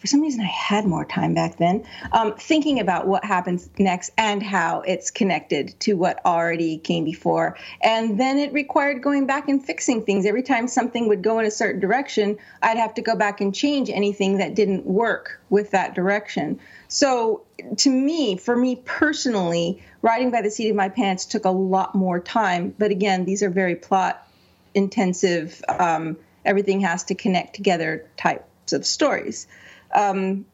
for 0.00 0.06
some 0.06 0.22
reason 0.22 0.40
I 0.40 0.46
had 0.46 0.86
more 0.86 1.04
time 1.04 1.34
back 1.34 1.58
then, 1.58 1.84
um, 2.10 2.34
thinking 2.34 2.80
about 2.80 3.06
what 3.06 3.22
happens 3.22 3.68
next 3.78 4.10
and 4.16 4.42
how 4.42 4.80
it's 4.80 5.10
connected 5.10 5.78
to 5.80 5.92
what 5.92 6.24
already 6.24 6.78
came 6.78 7.04
before. 7.04 7.58
And 7.82 8.18
then 8.18 8.38
it 8.38 8.54
required 8.54 9.02
going 9.02 9.26
back 9.26 9.50
and 9.50 9.62
fixing 9.62 10.02
things. 10.06 10.24
Every 10.24 10.42
time 10.42 10.68
something 10.68 11.06
would 11.08 11.22
go 11.22 11.38
in 11.38 11.44
a 11.44 11.50
certain 11.50 11.80
direction, 11.80 12.38
I'd 12.62 12.78
have 12.78 12.94
to 12.94 13.02
go 13.02 13.14
back 13.14 13.42
and 13.42 13.54
change 13.54 13.90
anything 13.90 14.38
that 14.38 14.54
didn't 14.54 14.86
work 14.86 15.38
with 15.50 15.72
that 15.72 15.94
direction. 15.94 16.60
So, 16.88 17.42
to 17.76 17.90
me, 17.90 18.38
for 18.38 18.56
me 18.56 18.76
personally, 18.76 19.82
writing 20.00 20.30
by 20.30 20.40
the 20.40 20.50
seat 20.50 20.70
of 20.70 20.76
my 20.76 20.88
pants 20.88 21.26
took 21.26 21.44
a 21.44 21.50
lot 21.50 21.94
more 21.94 22.20
time. 22.20 22.74
But 22.78 22.90
again, 22.90 23.26
these 23.26 23.42
are 23.42 23.50
very 23.50 23.76
plot 23.76 24.26
intensive, 24.72 25.62
um, 25.68 26.16
everything 26.44 26.80
has 26.80 27.04
to 27.04 27.14
connect 27.14 27.54
together 27.54 28.08
types 28.16 28.72
of 28.72 28.86
stories 28.86 29.46
um, 29.94 30.46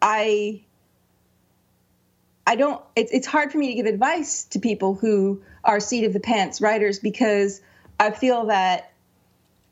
I 0.00 0.62
I 2.46 2.56
don't. 2.56 2.82
It's 2.96 3.12
it's 3.12 3.26
hard 3.26 3.52
for 3.52 3.58
me 3.58 3.68
to 3.68 3.74
give 3.74 3.86
advice 3.86 4.44
to 4.46 4.58
people 4.58 4.94
who 4.94 5.42
are 5.64 5.80
seat 5.80 6.04
of 6.04 6.12
the 6.12 6.20
pants 6.20 6.60
writers 6.60 6.98
because 6.98 7.60
I 8.00 8.10
feel 8.10 8.46
that 8.46 8.92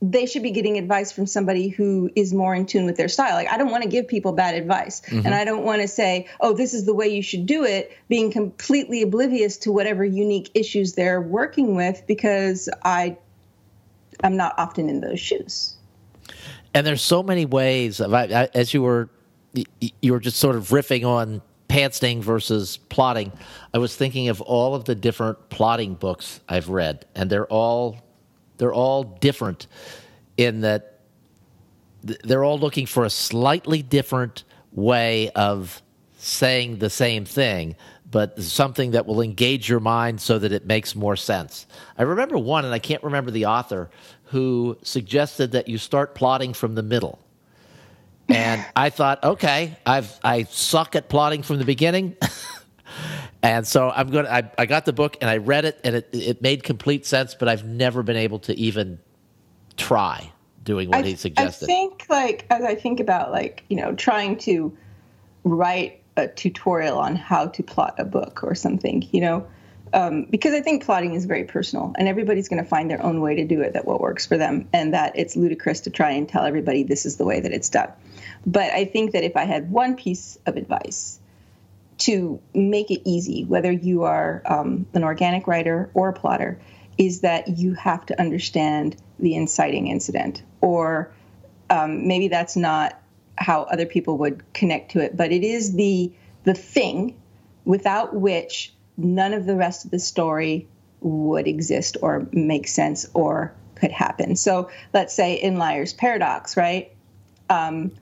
they 0.02 0.24
should 0.24 0.42
be 0.42 0.50
getting 0.50 0.78
advice 0.78 1.12
from 1.12 1.26
somebody 1.26 1.68
who 1.68 2.10
is 2.16 2.32
more 2.32 2.54
in 2.54 2.64
tune 2.64 2.86
with 2.86 2.96
their 2.96 3.08
style. 3.08 3.34
Like 3.34 3.48
I 3.50 3.58
don't 3.58 3.70
want 3.70 3.82
to 3.82 3.88
give 3.88 4.08
people 4.08 4.32
bad 4.32 4.54
advice, 4.54 5.02
mm-hmm. 5.02 5.26
and 5.26 5.34
I 5.34 5.44
don't 5.44 5.64
want 5.64 5.82
to 5.82 5.88
say, 5.88 6.28
"Oh, 6.40 6.54
this 6.54 6.72
is 6.74 6.86
the 6.86 6.94
way 6.94 7.08
you 7.08 7.22
should 7.22 7.46
do 7.46 7.64
it," 7.64 7.92
being 8.08 8.30
completely 8.30 9.02
oblivious 9.02 9.58
to 9.58 9.72
whatever 9.72 10.04
unique 10.04 10.50
issues 10.54 10.94
they're 10.94 11.20
working 11.20 11.74
with 11.74 12.04
because 12.06 12.68
I 12.84 13.18
I'm 14.22 14.36
not 14.36 14.54
often 14.58 14.88
in 14.88 15.00
those 15.00 15.20
shoes. 15.20 15.76
And 16.74 16.86
there's 16.86 17.02
so 17.02 17.22
many 17.22 17.46
ways 17.46 18.00
of 18.00 18.14
as 18.14 18.72
you 18.72 18.82
were 18.82 19.08
you 20.00 20.12
were 20.12 20.20
just 20.20 20.36
sort 20.36 20.54
of 20.54 20.68
riffing 20.68 21.04
on 21.04 21.42
pantsing 21.68 22.20
versus 22.20 22.76
plotting. 22.88 23.32
I 23.74 23.78
was 23.78 23.96
thinking 23.96 24.28
of 24.28 24.40
all 24.40 24.74
of 24.74 24.84
the 24.84 24.94
different 24.94 25.48
plotting 25.50 25.94
books 25.94 26.40
I've 26.48 26.68
read, 26.68 27.06
and 27.14 27.30
they're 27.30 27.46
all 27.46 27.98
they're 28.58 28.72
all 28.72 29.04
different 29.04 29.66
in 30.36 30.60
that 30.60 31.00
they're 32.02 32.44
all 32.44 32.58
looking 32.58 32.86
for 32.86 33.04
a 33.04 33.10
slightly 33.10 33.82
different 33.82 34.44
way 34.72 35.30
of 35.30 35.82
saying 36.18 36.78
the 36.78 36.90
same 36.90 37.24
thing, 37.24 37.76
but 38.10 38.40
something 38.42 38.90
that 38.92 39.06
will 39.06 39.20
engage 39.20 39.68
your 39.68 39.80
mind 39.80 40.20
so 40.20 40.38
that 40.38 40.52
it 40.52 40.66
makes 40.66 40.94
more 40.94 41.16
sense. 41.16 41.66
I 41.96 42.02
remember 42.02 42.38
one, 42.38 42.64
and 42.64 42.74
I 42.74 42.78
can't 42.78 43.02
remember 43.02 43.30
the 43.30 43.46
author, 43.46 43.90
who 44.30 44.78
suggested 44.82 45.52
that 45.52 45.66
you 45.66 45.76
start 45.76 46.14
plotting 46.14 46.54
from 46.54 46.76
the 46.76 46.82
middle. 46.84 47.18
And 48.28 48.64
I 48.76 48.90
thought, 48.90 49.24
okay, 49.24 49.76
I've 49.84 50.20
I 50.22 50.44
suck 50.44 50.94
at 50.94 51.08
plotting 51.08 51.42
from 51.42 51.58
the 51.58 51.64
beginning. 51.64 52.16
and 53.42 53.66
so 53.66 53.90
I'm 53.90 54.08
going 54.08 54.26
to, 54.26 54.32
I, 54.32 54.48
I 54.56 54.66
got 54.66 54.84
the 54.84 54.92
book 54.92 55.16
and 55.20 55.28
I 55.28 55.38
read 55.38 55.64
it 55.64 55.80
and 55.82 55.96
it, 55.96 56.08
it 56.12 56.42
made 56.42 56.62
complete 56.62 57.06
sense, 57.06 57.34
but 57.34 57.48
I've 57.48 57.64
never 57.64 58.04
been 58.04 58.16
able 58.16 58.38
to 58.40 58.56
even 58.56 59.00
try 59.76 60.30
doing 60.62 60.90
what 60.90 61.04
I, 61.04 61.08
he 61.08 61.16
suggested. 61.16 61.64
I 61.64 61.66
think 61.66 62.06
like, 62.08 62.46
as 62.50 62.62
I 62.62 62.76
think 62.76 63.00
about 63.00 63.32
like, 63.32 63.64
you 63.68 63.76
know, 63.76 63.96
trying 63.96 64.38
to 64.38 64.76
write 65.42 66.00
a 66.16 66.28
tutorial 66.28 66.98
on 66.98 67.16
how 67.16 67.48
to 67.48 67.62
plot 67.64 67.96
a 67.98 68.04
book 68.04 68.44
or 68.44 68.54
something, 68.54 69.08
you 69.10 69.22
know, 69.22 69.44
um, 69.92 70.24
because 70.24 70.54
I 70.54 70.60
think 70.60 70.84
plotting 70.84 71.14
is 71.14 71.24
very 71.24 71.44
personal, 71.44 71.92
and 71.98 72.08
everybody's 72.08 72.48
going 72.48 72.62
to 72.62 72.68
find 72.68 72.90
their 72.90 73.02
own 73.02 73.20
way 73.20 73.34
to 73.36 73.44
do 73.44 73.60
it 73.60 73.72
that 73.72 73.86
what 73.86 74.00
works 74.00 74.26
for 74.26 74.36
them, 74.36 74.68
and 74.72 74.94
that 74.94 75.12
it's 75.16 75.36
ludicrous 75.36 75.80
to 75.80 75.90
try 75.90 76.10
and 76.10 76.28
tell 76.28 76.44
everybody 76.44 76.82
this 76.82 77.06
is 77.06 77.16
the 77.16 77.24
way 77.24 77.40
that 77.40 77.52
it's 77.52 77.68
done. 77.68 77.90
But 78.46 78.70
I 78.72 78.84
think 78.84 79.12
that 79.12 79.24
if 79.24 79.36
I 79.36 79.44
had 79.44 79.70
one 79.70 79.96
piece 79.96 80.38
of 80.46 80.56
advice 80.56 81.18
to 81.98 82.40
make 82.54 82.90
it 82.90 83.02
easy, 83.04 83.44
whether 83.44 83.70
you 83.70 84.04
are 84.04 84.42
um, 84.46 84.86
an 84.94 85.04
organic 85.04 85.46
writer 85.46 85.90
or 85.94 86.08
a 86.08 86.12
plotter, 86.12 86.58
is 86.96 87.20
that 87.20 87.58
you 87.58 87.74
have 87.74 88.06
to 88.06 88.20
understand 88.20 88.96
the 89.18 89.34
inciting 89.34 89.88
incident, 89.88 90.42
or 90.60 91.10
um, 91.68 92.06
maybe 92.06 92.28
that's 92.28 92.56
not 92.56 93.00
how 93.36 93.62
other 93.62 93.86
people 93.86 94.18
would 94.18 94.42
connect 94.52 94.92
to 94.92 95.00
it, 95.00 95.16
but 95.16 95.32
it 95.32 95.42
is 95.42 95.74
the 95.74 96.12
the 96.44 96.54
thing 96.54 97.16
without 97.64 98.14
which 98.14 98.72
none 99.04 99.34
of 99.34 99.46
the 99.46 99.56
rest 99.56 99.84
of 99.84 99.90
the 99.90 99.98
story 99.98 100.68
would 101.00 101.46
exist 101.46 101.96
or 102.02 102.26
make 102.32 102.68
sense 102.68 103.06
or 103.14 103.54
could 103.74 103.90
happen. 103.90 104.36
So 104.36 104.70
let's 104.92 105.14
say 105.14 105.34
in 105.34 105.56
Liar's 105.56 105.92
Paradox, 105.92 106.56
right? 106.56 106.92
Um, 107.48 107.92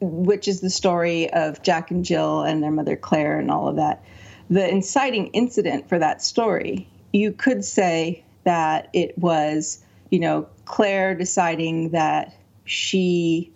which 0.00 0.48
is 0.48 0.60
the 0.60 0.70
story 0.70 1.30
of 1.32 1.62
Jack 1.62 1.90
and 1.90 2.04
Jill 2.04 2.42
and 2.42 2.62
their 2.62 2.70
mother 2.70 2.96
Claire 2.96 3.38
and 3.38 3.50
all 3.50 3.68
of 3.68 3.76
that. 3.76 4.04
The 4.50 4.68
inciting 4.68 5.28
incident 5.28 5.88
for 5.88 5.98
that 5.98 6.22
story, 6.22 6.88
you 7.12 7.32
could 7.32 7.64
say 7.64 8.24
that 8.44 8.88
it 8.92 9.16
was, 9.16 9.84
you 10.10 10.18
know, 10.18 10.48
Claire 10.64 11.14
deciding 11.14 11.90
that 11.90 12.34
she 12.64 13.52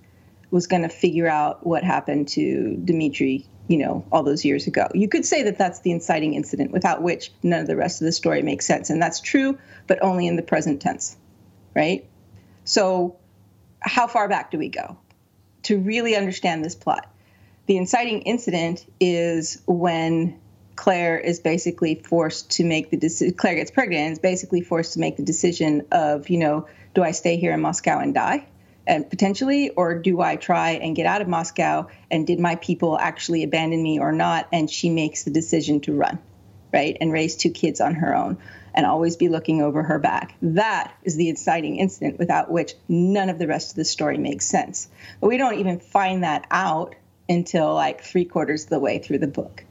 was 0.51 0.67
going 0.67 0.83
to 0.83 0.89
figure 0.89 1.27
out 1.27 1.67
what 1.67 1.83
happened 1.83 2.29
to 2.29 2.77
Dimitri 2.85 3.47
you 3.69 3.79
know, 3.79 4.05
all 4.13 4.23
those 4.23 4.45
years 4.45 4.67
ago. 4.67 4.87
You 4.95 5.09
could 5.09 5.25
say 5.25 5.45
that 5.45 5.59
that's 5.59 5.81
the 5.81 5.91
inciting 5.91 6.35
incident 6.35 6.71
without 6.71 7.03
which 7.03 7.33
none 7.43 7.61
of 7.61 7.67
the 7.67 7.77
rest 7.77 8.01
of 8.01 8.05
the 8.05 8.13
story 8.13 8.43
makes 8.43 8.67
sense. 8.67 8.91
And 8.91 9.03
that's 9.03 9.21
true, 9.21 9.59
but 9.87 10.03
only 10.03 10.27
in 10.27 10.37
the 10.37 10.43
present 10.43 10.81
tense, 10.81 11.17
right? 11.75 12.07
So, 12.65 13.17
how 13.81 14.07
far 14.07 14.29
back 14.29 14.51
do 14.51 14.59
we 14.59 14.69
go 14.69 14.97
to 15.65 15.79
really 15.79 16.17
understand 16.17 16.65
this 16.65 16.75
plot? 16.75 17.13
The 17.67 17.77
inciting 17.77 18.23
incident 18.23 18.87
is 19.01 19.61
when 19.67 20.41
Claire 20.77 21.19
is 21.19 21.41
basically 21.41 21.97
forced 21.97 22.51
to 22.53 22.65
make 22.65 22.91
the 22.91 22.97
decision. 22.97 23.35
Claire 23.35 23.57
gets 23.57 23.71
pregnant 23.71 24.03
and 24.03 24.13
is 24.13 24.19
basically 24.19 24.61
forced 24.61 24.93
to 24.93 25.01
make 25.01 25.17
the 25.17 25.25
decision 25.25 25.87
of, 25.91 26.29
you 26.29 26.39
know, 26.39 26.69
do 26.95 27.03
I 27.03 27.11
stay 27.11 27.37
here 27.37 27.53
in 27.53 27.61
Moscow 27.61 27.99
and 27.99 28.15
die? 28.15 28.47
And 28.87 29.09
potentially, 29.09 29.71
or 29.71 29.99
do 29.99 30.21
I 30.21 30.37
try 30.37 30.73
and 30.73 30.95
get 30.95 31.07
out 31.07 31.21
of 31.21 31.29
Moscow? 31.29 31.89
And 32.11 32.27
did 32.27 32.39
my 32.39 32.57
people 32.57 32.99
actually 32.99 33.43
abandon 33.43 33.83
me 33.83 33.99
or 33.99 34.13
not? 34.13 34.49
And 34.53 34.71
she 34.71 34.91
makes 34.91 35.25
the 35.25 35.31
decision 35.31 35.81
to 35.83 35.93
run, 35.93 36.19
right, 36.73 36.97
and 37.01 37.13
raise 37.13 37.37
two 37.37 37.51
kids 37.51 37.81
on 37.81 37.95
her 37.95 38.15
own 38.15 38.39
and 38.75 38.85
always 38.85 39.17
be 39.17 39.29
looking 39.29 39.63
over 39.63 39.83
her 39.83 39.99
back. 39.99 40.35
That 40.43 40.95
is 41.03 41.17
the 41.17 41.31
inciting 41.31 41.77
incident 41.77 42.19
without 42.19 42.51
which 42.51 42.75
none 42.89 43.31
of 43.31 43.39
the 43.39 43.47
rest 43.47 43.71
of 43.71 43.77
the 43.77 43.85
story 43.85 44.19
makes 44.19 44.47
sense. 44.47 44.89
But 45.21 45.29
we 45.29 45.39
don't 45.39 45.59
even 45.59 45.81
find 45.81 46.23
that 46.23 46.47
out 46.51 46.95
until 47.29 47.75
like 47.75 48.03
three 48.03 48.27
quarters 48.27 48.65
of 48.65 48.71
the 48.71 48.79
way 48.79 48.99
through 48.99 49.19
the 49.19 49.27
book. 49.27 49.65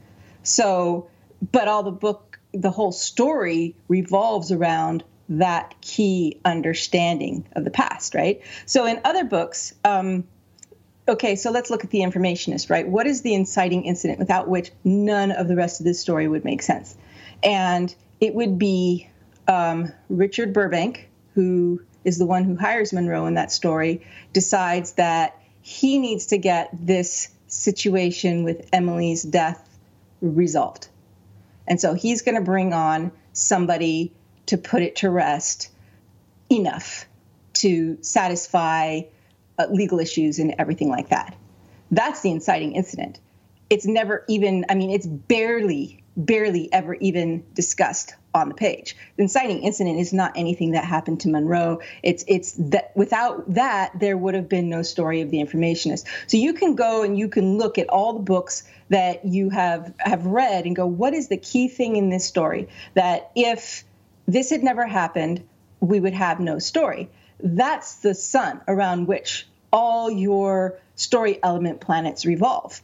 So, 0.43 1.07
but 1.51 1.67
all 1.67 1.83
the 1.83 1.91
book, 1.91 2.39
the 2.53 2.71
whole 2.71 2.91
story 2.91 3.75
revolves 3.87 4.51
around 4.51 5.03
that 5.29 5.75
key 5.81 6.39
understanding 6.45 7.45
of 7.53 7.63
the 7.63 7.71
past, 7.71 8.13
right? 8.13 8.41
So 8.65 8.85
in 8.85 9.01
other 9.03 9.23
books, 9.23 9.73
um, 9.83 10.25
okay, 11.07 11.35
so 11.35 11.51
let's 11.51 11.69
look 11.69 11.83
at 11.83 11.89
the 11.89 11.99
informationist, 11.99 12.69
right? 12.69 12.87
What 12.87 13.07
is 13.07 13.21
the 13.21 13.33
inciting 13.33 13.85
incident 13.85 14.19
without 14.19 14.47
which 14.47 14.71
none 14.83 15.31
of 15.31 15.47
the 15.47 15.55
rest 15.55 15.79
of 15.79 15.85
this 15.85 15.99
story 15.99 16.27
would 16.27 16.45
make 16.45 16.61
sense? 16.61 16.95
And 17.43 17.93
it 18.19 18.33
would 18.35 18.57
be 18.57 19.09
um, 19.47 19.91
Richard 20.09 20.53
Burbank, 20.53 21.09
who 21.33 21.81
is 22.03 22.17
the 22.17 22.25
one 22.25 22.43
who 22.43 22.55
hires 22.55 22.93
Munroe 22.93 23.25
in 23.25 23.33
that 23.33 23.51
story, 23.51 24.05
decides 24.31 24.93
that 24.93 25.41
he 25.61 25.97
needs 25.97 26.27
to 26.27 26.37
get 26.37 26.69
this 26.71 27.29
situation 27.47 28.43
with 28.43 28.67
Emily's 28.71 29.23
death 29.23 29.67
resolved. 30.21 30.87
And 31.67 31.81
so 31.81 31.93
he's 31.93 32.21
going 32.21 32.35
to 32.35 32.41
bring 32.41 32.73
on 32.73 33.11
somebody 33.33 34.13
to 34.47 34.57
put 34.57 34.81
it 34.81 34.97
to 34.97 35.09
rest 35.09 35.69
enough 36.49 37.05
to 37.53 37.97
satisfy 38.01 39.01
uh, 39.57 39.67
legal 39.69 39.99
issues 39.99 40.39
and 40.39 40.55
everything 40.59 40.89
like 40.89 41.09
that. 41.09 41.35
That's 41.91 42.21
the 42.21 42.31
inciting 42.31 42.73
incident. 42.73 43.19
It's 43.69 43.85
never 43.85 44.23
even, 44.27 44.65
I 44.69 44.75
mean, 44.75 44.91
it's 44.91 45.07
barely, 45.07 46.03
barely 46.17 46.71
ever 46.71 46.95
even 46.95 47.43
discussed 47.53 48.13
on 48.35 48.49
the 48.49 48.55
page. 48.55 48.95
The 49.15 49.23
inciting 49.23 49.63
incident 49.63 49.99
is 49.99 50.13
not 50.13 50.33
anything 50.35 50.71
that 50.71 50.83
happened 50.83 51.21
to 51.21 51.29
Munroe. 51.29 51.79
It's 52.03 52.23
it's 52.27 52.51
that 52.59 52.91
without 52.95 53.51
that 53.53 53.97
there 53.99 54.17
would 54.17 54.35
have 54.35 54.49
been 54.49 54.69
no 54.69 54.81
story 54.81 55.21
of 55.21 55.31
the 55.31 55.37
informationist. 55.37 56.05
So 56.27 56.37
you 56.37 56.53
can 56.53 56.75
go 56.75 57.01
and 57.01 57.17
you 57.17 57.29
can 57.29 57.57
look 57.57 57.77
at 57.77 57.89
all 57.89 58.13
the 58.13 58.19
books 58.19 58.63
that 58.89 59.25
you 59.25 59.49
have 59.49 59.93
have 59.99 60.25
read 60.25 60.65
and 60.65 60.75
go, 60.75 60.85
what 60.85 61.13
is 61.13 61.29
the 61.29 61.37
key 61.37 61.69
thing 61.69 61.95
in 61.95 62.09
this 62.09 62.25
story 62.25 62.67
that 62.93 63.31
if 63.35 63.85
this 64.27 64.49
had 64.49 64.63
never 64.63 64.85
happened, 64.85 65.43
we 65.79 65.99
would 65.99 66.13
have 66.13 66.39
no 66.39 66.59
story. 66.59 67.09
That's 67.39 67.95
the 67.95 68.15
sun 68.15 68.61
around 68.67 69.07
which 69.07 69.47
all 69.71 70.09
your 70.09 70.79
story 70.95 71.39
element 71.43 71.81
planets 71.81 72.25
revolve. 72.25 72.81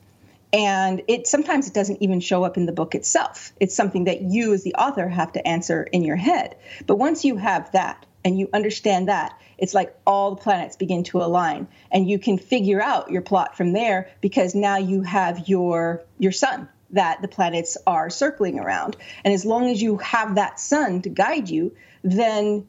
and 0.54 1.02
it 1.08 1.28
sometimes 1.28 1.68
it 1.68 1.74
doesn't 1.74 2.02
even 2.02 2.20
show 2.20 2.44
up 2.44 2.58
in 2.58 2.66
the 2.66 2.72
book 2.74 2.94
itself 2.94 3.54
it's 3.60 3.74
something 3.76 4.04
that 4.04 4.22
you 4.22 4.54
as 4.54 4.64
the 4.64 4.74
author 4.76 5.08
have 5.08 5.32
to 5.32 5.48
answer 5.48 5.84
in 5.84 6.04
your 6.04 6.18
head 6.18 6.56
but 6.88 6.98
once 6.98 7.24
you 7.24 7.38
have 7.38 7.72
that 7.72 8.06
and 8.26 8.38
you 8.38 8.50
understand 8.54 9.08
that 9.08 9.34
it's 9.58 9.74
like 9.74 9.96
all 10.06 10.32
the 10.32 10.42
planets 10.42 10.76
begin 10.76 11.04
to 11.04 11.20
align 11.20 11.68
and 11.92 12.10
you 12.10 12.20
can 12.20 12.38
figure 12.38 12.82
out 12.82 13.12
your 13.12 13.22
plot 13.22 13.56
from 13.56 13.72
there 13.72 14.10
because 14.20 14.54
now 14.54 14.78
you 14.78 15.02
have 15.04 15.48
your 15.48 16.02
your 16.20 16.34
sun 16.34 16.68
that 16.94 17.22
the 17.22 17.28
planets 17.28 17.78
are 17.88 18.10
circling 18.10 18.60
around 18.60 18.98
and 19.24 19.34
as 19.34 19.46
long 19.46 19.70
as 19.70 19.82
you 19.82 19.98
have 19.98 20.36
that 20.36 20.60
sun 20.60 21.02
to 21.02 21.10
guide 21.10 21.50
you 21.50 21.76
then 22.04 22.66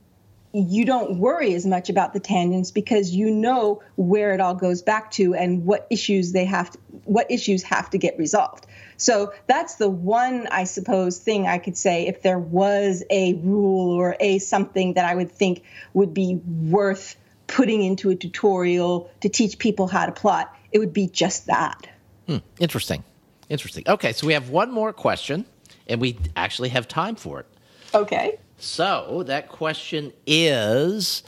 you 0.52 0.84
don't 0.84 1.18
worry 1.18 1.54
as 1.54 1.64
much 1.64 1.88
about 1.88 2.12
the 2.12 2.20
tangents 2.20 2.70
because 2.70 3.10
you 3.10 3.30
know 3.30 3.82
where 3.96 4.34
it 4.34 4.40
all 4.40 4.54
goes 4.54 4.82
back 4.82 5.10
to 5.10 5.34
and 5.34 5.64
what 5.64 5.86
issues 5.90 6.32
they 6.32 6.44
have 6.44 6.70
to, 6.70 6.78
what 7.04 7.30
issues 7.30 7.62
have 7.62 7.88
to 7.90 7.98
get 7.98 8.18
resolved. 8.18 8.66
So 8.98 9.32
that's 9.46 9.76
the 9.76 9.88
one 9.88 10.46
I 10.50 10.64
suppose 10.64 11.18
thing 11.18 11.46
I 11.46 11.58
could 11.58 11.76
say 11.76 12.06
if 12.06 12.22
there 12.22 12.38
was 12.38 13.02
a 13.08 13.34
rule 13.34 13.90
or 13.92 14.16
a 14.20 14.38
something 14.38 14.94
that 14.94 15.06
I 15.06 15.14
would 15.14 15.32
think 15.32 15.62
would 15.94 16.12
be 16.12 16.34
worth 16.44 17.16
putting 17.46 17.82
into 17.82 18.10
a 18.10 18.14
tutorial 18.14 19.10
to 19.20 19.28
teach 19.28 19.58
people 19.58 19.86
how 19.86 20.06
to 20.06 20.12
plot, 20.12 20.54
it 20.70 20.78
would 20.78 20.92
be 20.92 21.06
just 21.08 21.46
that. 21.46 21.88
Hmm. 22.26 22.38
Interesting. 22.60 23.04
Interesting. 23.52 23.84
Okay, 23.86 24.14
so 24.14 24.26
we 24.26 24.32
have 24.32 24.48
one 24.48 24.72
more 24.72 24.94
question 24.94 25.44
and 25.86 26.00
we 26.00 26.16
actually 26.36 26.70
have 26.70 26.88
time 26.88 27.16
for 27.16 27.40
it. 27.40 27.46
Okay. 27.94 28.38
So 28.56 29.24
that 29.26 29.50
question 29.50 30.10
is 30.26 31.22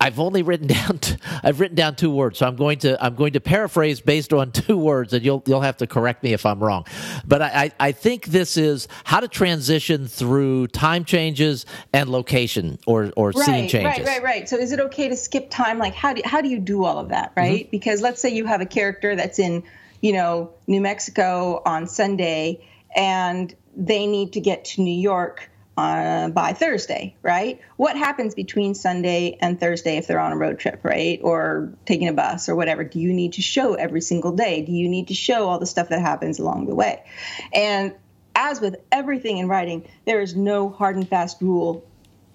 I've 0.00 0.20
only 0.20 0.42
written 0.42 0.66
down 0.66 0.98
t- 0.98 1.16
I've 1.42 1.60
written 1.60 1.76
down 1.76 1.96
two 1.96 2.10
words, 2.10 2.38
so 2.38 2.46
I'm 2.46 2.56
going 2.56 2.78
to 2.80 3.02
I'm 3.04 3.14
going 3.14 3.32
to 3.32 3.40
paraphrase 3.40 4.00
based 4.00 4.32
on 4.32 4.52
two 4.52 4.78
words, 4.78 5.12
and 5.12 5.24
you'll 5.24 5.42
you'll 5.46 5.60
have 5.60 5.76
to 5.78 5.86
correct 5.86 6.22
me 6.22 6.32
if 6.32 6.46
I'm 6.46 6.62
wrong. 6.62 6.86
But 7.26 7.42
I, 7.42 7.46
I, 7.48 7.72
I 7.80 7.92
think 7.92 8.26
this 8.26 8.56
is 8.56 8.86
how 9.04 9.20
to 9.20 9.28
transition 9.28 10.06
through 10.06 10.68
time 10.68 11.04
changes 11.04 11.66
and 11.92 12.08
location 12.08 12.78
or 12.86 13.12
or 13.16 13.30
right, 13.30 13.44
scene 13.44 13.68
changes. 13.68 14.06
Right, 14.06 14.06
right, 14.06 14.22
right. 14.22 14.48
So 14.48 14.56
is 14.56 14.72
it 14.72 14.80
okay 14.80 15.08
to 15.08 15.16
skip 15.16 15.50
time? 15.50 15.78
Like 15.78 15.94
how 15.94 16.12
do 16.12 16.22
how 16.24 16.40
do 16.40 16.48
you 16.48 16.60
do 16.60 16.84
all 16.84 16.98
of 16.98 17.08
that, 17.08 17.32
right? 17.36 17.64
Mm-hmm. 17.64 17.70
Because 17.70 18.00
let's 18.00 18.20
say 18.20 18.30
you 18.30 18.46
have 18.46 18.60
a 18.60 18.66
character 18.66 19.16
that's 19.16 19.38
in 19.38 19.64
you 20.00 20.12
know 20.12 20.52
New 20.68 20.80
Mexico 20.80 21.60
on 21.66 21.88
Sunday, 21.88 22.64
and 22.94 23.54
they 23.76 24.06
need 24.06 24.32
to 24.34 24.40
get 24.40 24.64
to 24.64 24.82
New 24.82 24.98
York 24.98 25.50
uh, 25.78 26.28
by 26.28 26.52
Thursday, 26.54 27.14
right? 27.22 27.60
What 27.76 27.96
happens 27.96 28.34
between 28.34 28.74
Sunday 28.74 29.38
and 29.40 29.60
Thursday 29.60 29.96
if 29.96 30.08
they're 30.08 30.18
on 30.18 30.32
a 30.32 30.36
road 30.36 30.58
trip, 30.58 30.80
right? 30.82 31.20
Or 31.22 31.72
taking 31.86 32.08
a 32.08 32.12
bus 32.12 32.48
or 32.48 32.56
whatever? 32.56 32.82
Do 32.82 32.98
you 32.98 33.12
need 33.12 33.34
to 33.34 33.42
show 33.42 33.74
every 33.74 34.00
single 34.00 34.32
day? 34.32 34.62
Do 34.62 34.72
you 34.72 34.88
need 34.88 35.08
to 35.08 35.14
show 35.14 35.48
all 35.48 35.60
the 35.60 35.66
stuff 35.66 35.90
that 35.90 36.00
happens 36.00 36.40
along 36.40 36.66
the 36.66 36.74
way? 36.74 37.04
And 37.52 37.94
as 38.34 38.60
with 38.60 38.74
everything 38.90 39.38
in 39.38 39.46
writing, 39.46 39.88
there 40.04 40.20
is 40.20 40.34
no 40.34 40.68
hard 40.68 40.96
and 40.96 41.08
fast 41.08 41.40
rule 41.40 41.86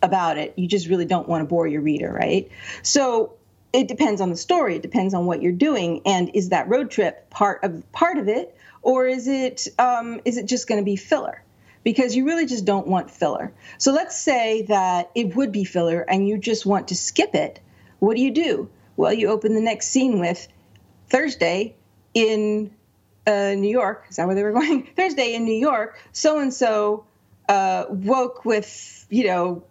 about 0.01 0.37
it. 0.37 0.53
You 0.55 0.65
just 0.65 0.87
really 0.87 1.05
don't 1.05 1.27
want 1.27 1.41
to 1.41 1.45
bore 1.45 1.67
your 1.67 1.81
reader, 1.81 2.13
right? 2.13 2.49
So 2.81 3.33
it 3.73 3.89
depends 3.89 4.21
on 4.21 4.29
the 4.29 4.37
story. 4.37 4.77
It 4.77 4.81
depends 4.81 5.13
on 5.13 5.25
what 5.25 5.41
you're 5.41 5.51
doing, 5.51 6.01
and 6.05 6.31
is 6.33 6.49
that 6.49 6.69
road 6.69 6.91
trip 6.91 7.29
part 7.29 7.65
of 7.65 7.91
part 7.91 8.17
of 8.17 8.29
it, 8.29 8.55
or 8.81 9.05
is 9.05 9.27
it 9.27 9.67
um, 9.77 10.21
is 10.23 10.37
it 10.37 10.45
just 10.45 10.69
going 10.69 10.79
to 10.79 10.85
be 10.85 10.95
filler? 10.95 11.43
Because 11.83 12.15
you 12.15 12.25
really 12.25 12.45
just 12.45 12.65
don't 12.65 12.87
want 12.87 13.11
filler. 13.11 13.53
So 13.77 13.91
let's 13.91 14.17
say 14.17 14.63
that 14.63 15.11
it 15.15 15.35
would 15.35 15.51
be 15.51 15.65
filler 15.65 16.01
and 16.01 16.27
you 16.27 16.37
just 16.37 16.65
want 16.65 16.89
to 16.89 16.95
skip 16.95 17.35
it. 17.35 17.59
What 17.99 18.15
do 18.15 18.21
you 18.21 18.31
do? 18.31 18.69
Well, 18.95 19.13
you 19.13 19.29
open 19.29 19.53
the 19.53 19.61
next 19.61 19.87
scene 19.87 20.19
with 20.19 20.47
Thursday 21.09 21.75
in 22.13 22.71
uh, 23.25 23.53
New 23.55 23.69
York. 23.69 24.05
Is 24.09 24.17
that 24.17 24.27
where 24.27 24.35
they 24.35 24.43
were 24.43 24.51
going? 24.59 24.87
Thursday 24.95 25.33
in 25.33 25.45
New 25.45 25.57
York. 25.57 25.99
So 26.11 26.39
and 26.39 26.53
so 26.53 27.05
woke 27.49 28.45
with 28.45 29.05
you 29.09 29.27
know 29.27 29.63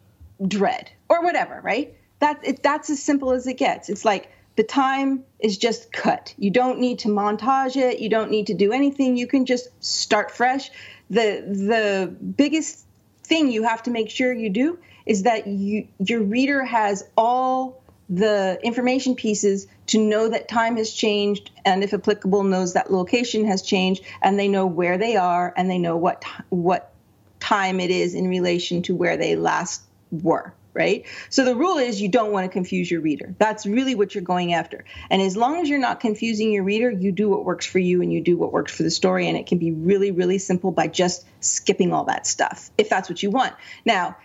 dread 0.46 0.90
or 1.08 1.22
whatever. 1.22 1.60
Right? 1.62 1.96
That 2.18 2.40
it, 2.44 2.62
that's 2.62 2.90
as 2.90 3.02
simple 3.02 3.32
as 3.32 3.46
it 3.46 3.54
gets. 3.54 3.88
It's 3.88 4.04
like 4.04 4.30
the 4.56 4.62
time 4.62 5.24
is 5.38 5.56
just 5.56 5.92
cut. 5.92 6.34
You 6.36 6.50
don't 6.50 6.78
need 6.78 7.00
to 7.00 7.08
montage 7.08 7.76
it. 7.76 8.00
You 8.00 8.10
don't 8.10 8.30
need 8.30 8.48
to 8.48 8.54
do 8.54 8.72
anything. 8.72 9.16
You 9.16 9.26
can 9.26 9.46
just 9.46 9.68
start 9.82 10.30
fresh. 10.30 10.70
The 11.12 11.44
the 11.46 12.16
biggest 12.38 12.86
thing 13.22 13.52
you 13.52 13.64
have 13.64 13.82
to 13.82 13.90
make 13.90 14.08
sure 14.08 14.32
you 14.32 14.48
do 14.48 14.78
is 15.04 15.24
that 15.24 15.46
you 15.46 15.86
your 15.98 16.22
reader 16.22 16.64
has 16.64 17.04
all 17.18 17.82
the 18.08 18.58
information 18.62 19.14
pieces 19.14 19.66
to 19.88 19.98
know 19.98 20.30
that 20.30 20.48
time 20.48 20.78
has 20.78 20.90
changed 20.90 21.50
and 21.66 21.84
if 21.84 21.92
applicable 21.92 22.44
knows 22.44 22.72
that 22.72 22.90
location 22.90 23.44
has 23.44 23.60
changed 23.60 24.02
and 24.22 24.38
they 24.38 24.48
know 24.48 24.66
where 24.66 24.96
they 24.96 25.16
are 25.16 25.52
and 25.54 25.70
they 25.70 25.78
know 25.78 25.98
what 25.98 26.24
what 26.48 26.94
time 27.40 27.78
it 27.78 27.90
is 27.90 28.14
in 28.14 28.26
relation 28.26 28.80
to 28.82 28.94
where 28.94 29.18
they 29.18 29.36
last 29.36 29.82
were 30.10 30.54
right? 30.74 31.04
So 31.28 31.44
the 31.44 31.54
rule 31.54 31.78
is 31.78 32.00
you 32.00 32.08
don't 32.08 32.32
want 32.32 32.44
to 32.44 32.52
confuse 32.52 32.90
your 32.90 33.00
reader. 33.00 33.34
That's 33.38 33.66
really 33.66 33.94
what 33.94 34.14
you're 34.14 34.24
going 34.24 34.54
after. 34.54 34.84
And 35.10 35.20
as 35.20 35.36
long 35.36 35.60
as 35.60 35.68
you're 35.68 35.78
not 35.78 36.00
confusing 36.00 36.52
your 36.52 36.64
reader, 36.64 36.90
you 36.90 37.12
do 37.12 37.28
what 37.28 37.44
works 37.44 37.66
for 37.66 37.78
you 37.78 38.02
and 38.02 38.12
you 38.12 38.20
do 38.20 38.36
what 38.36 38.52
works 38.52 38.74
for 38.74 38.82
the 38.82 38.90
story. 38.90 39.28
And 39.28 39.36
it 39.36 39.46
can 39.46 39.58
be 39.58 39.72
really, 39.72 40.10
really 40.10 40.38
simple 40.38 40.70
by 40.70 40.86
just 40.88 41.26
skipping 41.40 41.92
all 41.92 42.04
that 42.04 42.26
stuff 42.26 42.70
if 42.78 42.88
that's 42.88 43.08
what 43.08 43.22
you 43.22 43.30
want. 43.30 43.54
Now, 43.84 44.16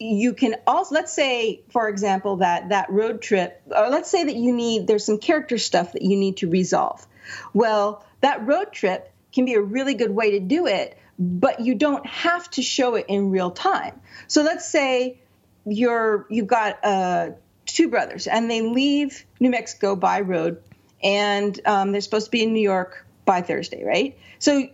you 0.00 0.32
can 0.32 0.56
also 0.66 0.94
let's 0.94 1.12
say 1.12 1.60
for 1.68 1.88
example 1.88 2.36
that 2.36 2.70
that 2.70 2.88
road 2.90 3.20
trip 3.20 3.60
or 3.70 3.90
let's 3.90 4.10
say 4.10 4.24
that 4.24 4.34
you 4.34 4.50
need 4.50 4.86
there's 4.86 5.04
some 5.04 5.18
character 5.18 5.58
stuff 5.58 5.92
that 5.92 6.00
you 6.00 6.16
need 6.16 6.38
to 6.38 6.48
resolve 6.48 7.06
well 7.52 8.02
that 8.22 8.46
road 8.46 8.72
trip 8.72 9.12
can 9.30 9.44
be 9.44 9.52
a 9.52 9.60
really 9.60 9.92
good 9.92 10.10
way 10.10 10.30
to 10.30 10.40
do 10.40 10.66
it 10.66 10.96
but 11.18 11.60
you 11.60 11.74
don't 11.74 12.06
have 12.06 12.48
to 12.50 12.62
show 12.62 12.94
it 12.94 13.04
in 13.08 13.30
real 13.30 13.50
time 13.50 14.00
so 14.26 14.42
let's 14.42 14.66
say 14.66 15.20
you're 15.66 16.26
you've 16.30 16.46
got 16.46 16.78
uh, 16.84 17.30
two 17.66 17.88
brothers, 17.88 18.26
and 18.26 18.50
they 18.50 18.62
leave 18.62 19.24
New 19.38 19.50
Mexico 19.50 19.96
by 19.96 20.20
road, 20.20 20.62
and 21.02 21.60
um, 21.66 21.92
they're 21.92 22.00
supposed 22.00 22.26
to 22.26 22.30
be 22.30 22.42
in 22.42 22.52
New 22.52 22.60
York 22.62 23.06
by 23.24 23.42
Thursday, 23.42 23.84
right? 23.84 24.18
So 24.38 24.68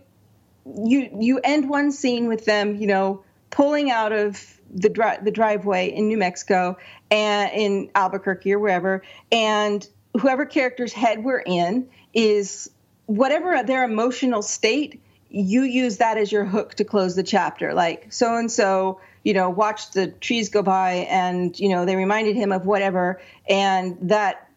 you 0.65 1.09
you 1.19 1.39
end 1.43 1.69
one 1.69 1.91
scene 1.91 2.27
with 2.27 2.45
them, 2.45 2.75
you 2.75 2.87
know, 2.87 3.23
pulling 3.49 3.91
out 3.91 4.11
of 4.11 4.59
the 4.73 4.89
dri- 4.89 5.17
the 5.21 5.31
driveway 5.31 5.89
in 5.89 6.07
New 6.07 6.17
Mexico 6.17 6.77
and 7.09 7.51
in 7.53 7.89
Albuquerque 7.95 8.53
or 8.53 8.59
wherever, 8.59 9.03
and 9.31 9.87
whoever 10.19 10.45
character's 10.45 10.93
head 10.93 11.23
we're 11.23 11.39
in 11.39 11.87
is 12.13 12.69
whatever 13.05 13.61
their 13.63 13.83
emotional 13.83 14.41
state. 14.41 15.01
You 15.29 15.63
use 15.63 15.97
that 15.97 16.17
as 16.17 16.31
your 16.31 16.45
hook 16.45 16.75
to 16.75 16.85
close 16.85 17.15
the 17.15 17.23
chapter. 17.23 17.73
Like 17.73 18.11
so 18.11 18.35
and 18.35 18.51
so 18.51 19.01
you 19.27 19.33
know, 19.33 19.49
watched 19.49 19.93
the 19.93 20.07
trees 20.07 20.47
go 20.47 20.63
by 20.63 21.05
and, 21.09 21.59
you 21.59 21.67
know, 21.67 21.83
they 21.83 21.97
reminded 21.97 22.37
him 22.37 22.53
of 22.53 22.65
whatever. 22.65 23.19
And 23.49 23.97
that 24.03 24.49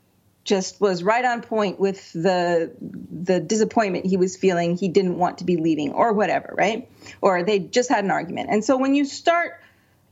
just 0.45 0.81
was 0.81 1.03
right 1.03 1.25
on 1.25 1.43
point 1.43 1.81
with 1.81 2.13
the 2.13 2.71
the 2.81 3.41
disappointment 3.41 4.07
he 4.07 4.17
was 4.17 4.37
feeling. 4.37 4.77
He 4.77 4.87
didn't 4.87 5.19
want 5.19 5.39
to 5.39 5.45
be 5.45 5.57
leaving 5.57 5.91
or 5.91 6.13
whatever 6.13 6.55
right? 6.57 6.89
Or 7.21 7.43
they 7.43 7.59
just 7.59 7.89
had 7.89 8.05
an 8.05 8.13
argument. 8.13 8.51
And 8.53 8.65
so 8.65 8.77
when 8.77 8.95
you 8.95 9.07
start 9.07 9.61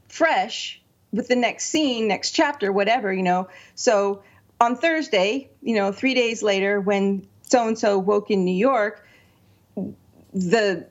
fresh 0.08 0.82
with 1.12 1.28
the 1.28 1.36
next 1.36 1.66
scene 1.66 2.08
next 2.08 2.32
chapter 2.32 2.72
whatever 2.72 3.12
you 3.12 3.22
know 3.22 3.48
so 3.74 4.22
on 4.60 4.76
thursday 4.76 5.50
you 5.62 5.74
know 5.74 5.92
three 5.92 6.14
days 6.14 6.42
later 6.42 6.80
when 6.80 7.26
so 7.42 7.66
and 7.66 7.78
so 7.78 7.98
woke 7.98 8.30
in 8.30 8.44
new 8.44 8.54
york 8.54 9.06
the 10.32 10.86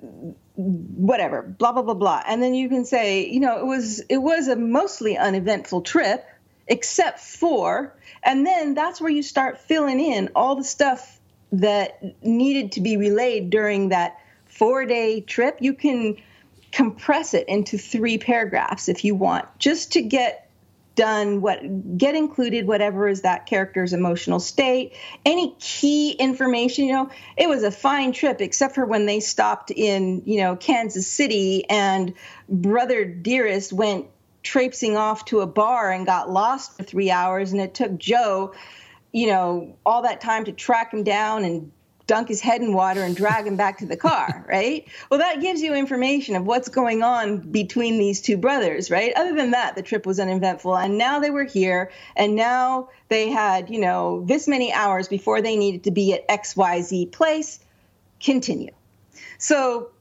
whatever, 0.57 1.43
blah 1.43 1.71
blah 1.71 1.83
blah 1.83 1.93
blah, 1.93 2.21
and 2.27 2.41
then 2.41 2.53
you 2.53 2.67
can 2.67 2.83
say, 2.83 3.27
you 3.27 3.39
know, 3.39 3.59
it 3.59 3.65
was 3.65 3.99
it 4.09 4.17
was 4.17 4.47
a 4.47 4.55
mostly 4.55 5.17
uneventful 5.17 5.81
trip, 5.81 6.25
except 6.67 7.19
for, 7.19 7.95
and 8.23 8.45
then 8.45 8.73
that's 8.73 8.99
where 8.99 9.11
you 9.11 9.23
start 9.23 9.59
filling 9.59 9.99
in 9.99 10.29
all 10.35 10.55
the 10.55 10.63
stuff 10.63 11.19
that 11.51 12.01
needed 12.23 12.73
to 12.73 12.81
be 12.81 12.97
relayed 12.97 13.49
during 13.49 13.89
that 13.89 14.19
four 14.45 14.85
day 14.85 15.21
trip. 15.21 15.57
You 15.61 15.73
can 15.73 16.17
compress 16.71 17.33
it 17.33 17.47
into 17.47 17.77
three 17.77 18.17
paragraphs 18.17 18.89
if 18.89 19.05
you 19.05 19.15
want, 19.15 19.45
just 19.59 19.93
to 19.93 20.01
get 20.01 20.46
done 20.97 21.39
what 21.41 21.97
get 21.97 22.15
included 22.15 22.67
whatever 22.67 23.07
is 23.07 23.21
that 23.21 23.45
character's 23.45 23.93
emotional 23.93 24.39
state 24.39 24.93
any 25.25 25.55
key 25.60 26.12
information 26.12 26.86
you 26.86 26.91
know 26.91 27.10
it 27.38 27.47
was 27.47 27.62
a 27.63 27.71
fine 27.71 28.12
trip 28.12 28.41
except 28.41 28.73
for 28.75 28.83
when 28.86 29.05
they 29.05 29.19
stopped 29.19 29.71
in 29.71 30.23
you 30.25 30.41
know 30.41 30.55
kansas 30.57 31.07
city 31.07 31.63
and 31.69 32.13
brother 32.49 33.05
dearest 33.05 33.71
went 33.71 34.07
traipsing 34.41 34.97
off 34.97 35.23
to 35.23 35.39
a 35.41 35.47
bar 35.47 35.91
and 35.91 36.05
got 36.07 36.29
lost 36.31 36.75
for 36.75 36.83
three 36.83 37.12
hours 37.12 37.51
and 37.51 37.62
it 37.62 37.75
took 37.75 37.95
joe 37.97 38.53
you 39.12 39.27
know 39.27 39.77
all 39.86 40.01
that 40.01 40.19
time 40.19 40.45
to 40.45 40.51
track 40.51 40.91
him 40.91 41.03
down 41.03 41.45
and 41.45 41.71
dunk 42.07 42.29
his 42.29 42.41
head 42.41 42.61
in 42.61 42.73
water 42.73 43.03
and 43.03 43.15
drag 43.15 43.45
him 43.45 43.55
back 43.55 43.77
to 43.79 43.85
the 43.85 43.97
car, 43.97 44.45
right? 44.49 44.87
Well, 45.11 45.19
that 45.19 45.41
gives 45.41 45.61
you 45.61 45.75
information 45.75 46.35
of 46.35 46.45
what's 46.45 46.69
going 46.69 47.03
on 47.03 47.37
between 47.39 47.99
these 47.99 48.21
two 48.21 48.37
brothers, 48.37 48.89
right? 48.89 49.13
Other 49.15 49.35
than 49.35 49.51
that, 49.51 49.75
the 49.75 49.83
trip 49.83 50.05
was 50.05 50.19
uneventful. 50.19 50.75
And 50.75 50.97
now 50.97 51.19
they 51.19 51.29
were 51.29 51.43
here, 51.43 51.91
and 52.15 52.35
now 52.35 52.89
they 53.09 53.29
had, 53.29 53.69
you 53.69 53.79
know, 53.79 54.23
this 54.25 54.47
many 54.47 54.73
hours 54.73 55.07
before 55.07 55.41
they 55.41 55.55
needed 55.55 55.83
to 55.83 55.91
be 55.91 56.13
at 56.13 56.27
XYZ 56.27 57.11
place. 57.11 57.59
Continue. 58.19 58.71
So 59.37 59.91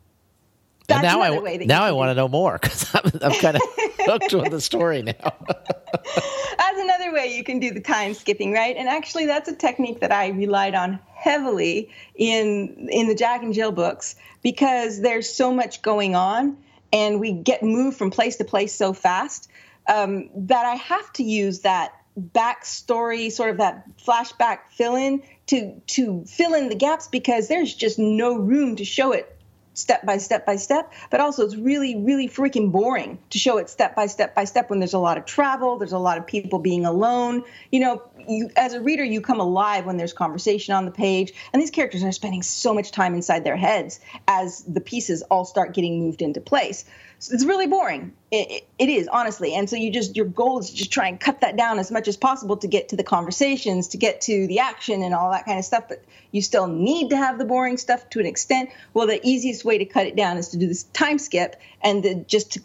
that's 0.88 1.02
now 1.02 1.20
I 1.20 1.38
way 1.38 1.58
now 1.58 1.82
I 1.82 1.92
want 1.92 2.10
to 2.10 2.14
know 2.14 2.28
more 2.28 2.58
because 2.60 2.94
I'm, 2.94 3.10
I'm 3.22 3.38
kind 3.40 3.56
of 3.56 3.62
hooked 4.06 4.34
on 4.34 4.50
the 4.50 4.60
story 4.60 5.02
now. 5.02 5.12
That's 5.48 6.80
another 6.80 7.12
way 7.12 7.36
you 7.36 7.44
can 7.44 7.58
do 7.58 7.72
the 7.72 7.80
time 7.80 8.14
skipping, 8.14 8.52
right? 8.52 8.76
And 8.76 8.88
actually, 8.88 9.26
that's 9.26 9.48
a 9.48 9.54
technique 9.54 10.00
that 10.00 10.12
I 10.12 10.28
relied 10.28 10.74
on 10.74 10.98
heavily 11.14 11.90
in 12.14 12.88
in 12.90 13.08
the 13.08 13.14
Jack 13.14 13.42
and 13.42 13.52
Jill 13.52 13.72
books 13.72 14.16
because 14.42 15.00
there's 15.00 15.28
so 15.28 15.52
much 15.52 15.82
going 15.82 16.14
on, 16.14 16.56
and 16.92 17.20
we 17.20 17.32
get 17.32 17.62
moved 17.62 17.96
from 17.96 18.10
place 18.10 18.36
to 18.36 18.44
place 18.44 18.74
so 18.74 18.92
fast 18.92 19.48
um, 19.88 20.30
that 20.34 20.64
I 20.64 20.74
have 20.74 21.12
to 21.14 21.22
use 21.22 21.60
that 21.60 21.92
backstory, 22.18 23.30
sort 23.30 23.50
of 23.50 23.58
that 23.58 23.84
flashback 23.98 24.58
fill 24.70 24.96
in 24.96 25.22
to 25.48 25.80
to 25.88 26.24
fill 26.26 26.54
in 26.54 26.68
the 26.68 26.74
gaps 26.74 27.08
because 27.08 27.48
there's 27.48 27.74
just 27.74 27.98
no 27.98 28.36
room 28.36 28.76
to 28.76 28.84
show 28.84 29.12
it 29.12 29.35
step 29.76 30.04
by 30.06 30.16
step 30.16 30.46
by 30.46 30.56
step 30.56 30.92
but 31.10 31.20
also 31.20 31.44
it's 31.44 31.54
really 31.54 31.96
really 31.96 32.28
freaking 32.28 32.72
boring 32.72 33.18
to 33.28 33.38
show 33.38 33.58
it 33.58 33.68
step 33.68 33.94
by 33.94 34.06
step 34.06 34.34
by 34.34 34.44
step 34.44 34.70
when 34.70 34.78
there's 34.78 34.94
a 34.94 34.98
lot 34.98 35.18
of 35.18 35.26
travel 35.26 35.76
there's 35.76 35.92
a 35.92 35.98
lot 35.98 36.18
of 36.18 36.26
people 36.26 36.58
being 36.58 36.86
alone. 36.86 37.44
You 37.70 37.80
know 37.80 38.02
you 38.26 38.50
as 38.56 38.72
a 38.72 38.80
reader 38.80 39.04
you 39.04 39.20
come 39.20 39.38
alive 39.38 39.84
when 39.84 39.98
there's 39.98 40.14
conversation 40.14 40.74
on 40.74 40.86
the 40.86 40.90
page 40.90 41.32
and 41.52 41.60
these 41.60 41.70
characters 41.70 42.02
are 42.02 42.12
spending 42.12 42.42
so 42.42 42.72
much 42.72 42.90
time 42.90 43.14
inside 43.14 43.44
their 43.44 43.56
heads 43.56 44.00
as 44.26 44.62
the 44.64 44.80
pieces 44.80 45.22
all 45.22 45.44
start 45.44 45.74
getting 45.74 46.00
moved 46.00 46.22
into 46.22 46.40
place 46.40 46.86
so 47.18 47.34
it's 47.34 47.44
really 47.44 47.66
boring. 47.66 48.12
It, 48.30 48.50
it, 48.50 48.68
it 48.78 48.88
is 48.88 49.08
honestly. 49.08 49.54
And 49.54 49.68
so 49.70 49.76
you 49.76 49.90
just 49.90 50.16
your 50.16 50.26
goal 50.26 50.58
is 50.58 50.70
to 50.70 50.76
just 50.76 50.92
try 50.92 51.08
and 51.08 51.18
cut 51.18 51.40
that 51.40 51.56
down 51.56 51.78
as 51.78 51.90
much 51.90 52.08
as 52.08 52.16
possible 52.16 52.56
to 52.58 52.68
get 52.68 52.90
to 52.90 52.96
the 52.96 53.04
conversations 53.04 53.88
to 53.88 53.96
get 53.96 54.20
to 54.22 54.46
the 54.46 54.58
action 54.58 55.02
and 55.02 55.14
all 55.14 55.30
that 55.30 55.46
kind 55.46 55.58
of 55.58 55.64
stuff. 55.64 55.84
But 55.88 56.04
you 56.30 56.42
still 56.42 56.66
need 56.66 57.10
to 57.10 57.16
have 57.16 57.38
the 57.38 57.44
boring 57.44 57.78
stuff 57.78 58.08
to 58.10 58.20
an 58.20 58.26
extent. 58.26 58.70
Well 58.92 59.06
the 59.06 59.20
easiest 59.26 59.64
way 59.64 59.78
to 59.78 59.86
cut 59.86 60.06
it 60.06 60.16
down 60.16 60.36
is 60.36 60.48
to 60.50 60.58
do 60.58 60.66
this 60.66 60.84
time 60.84 61.18
skip 61.18 61.56
and 61.80 62.02
to 62.02 62.14
just 62.24 62.52
to 62.52 62.60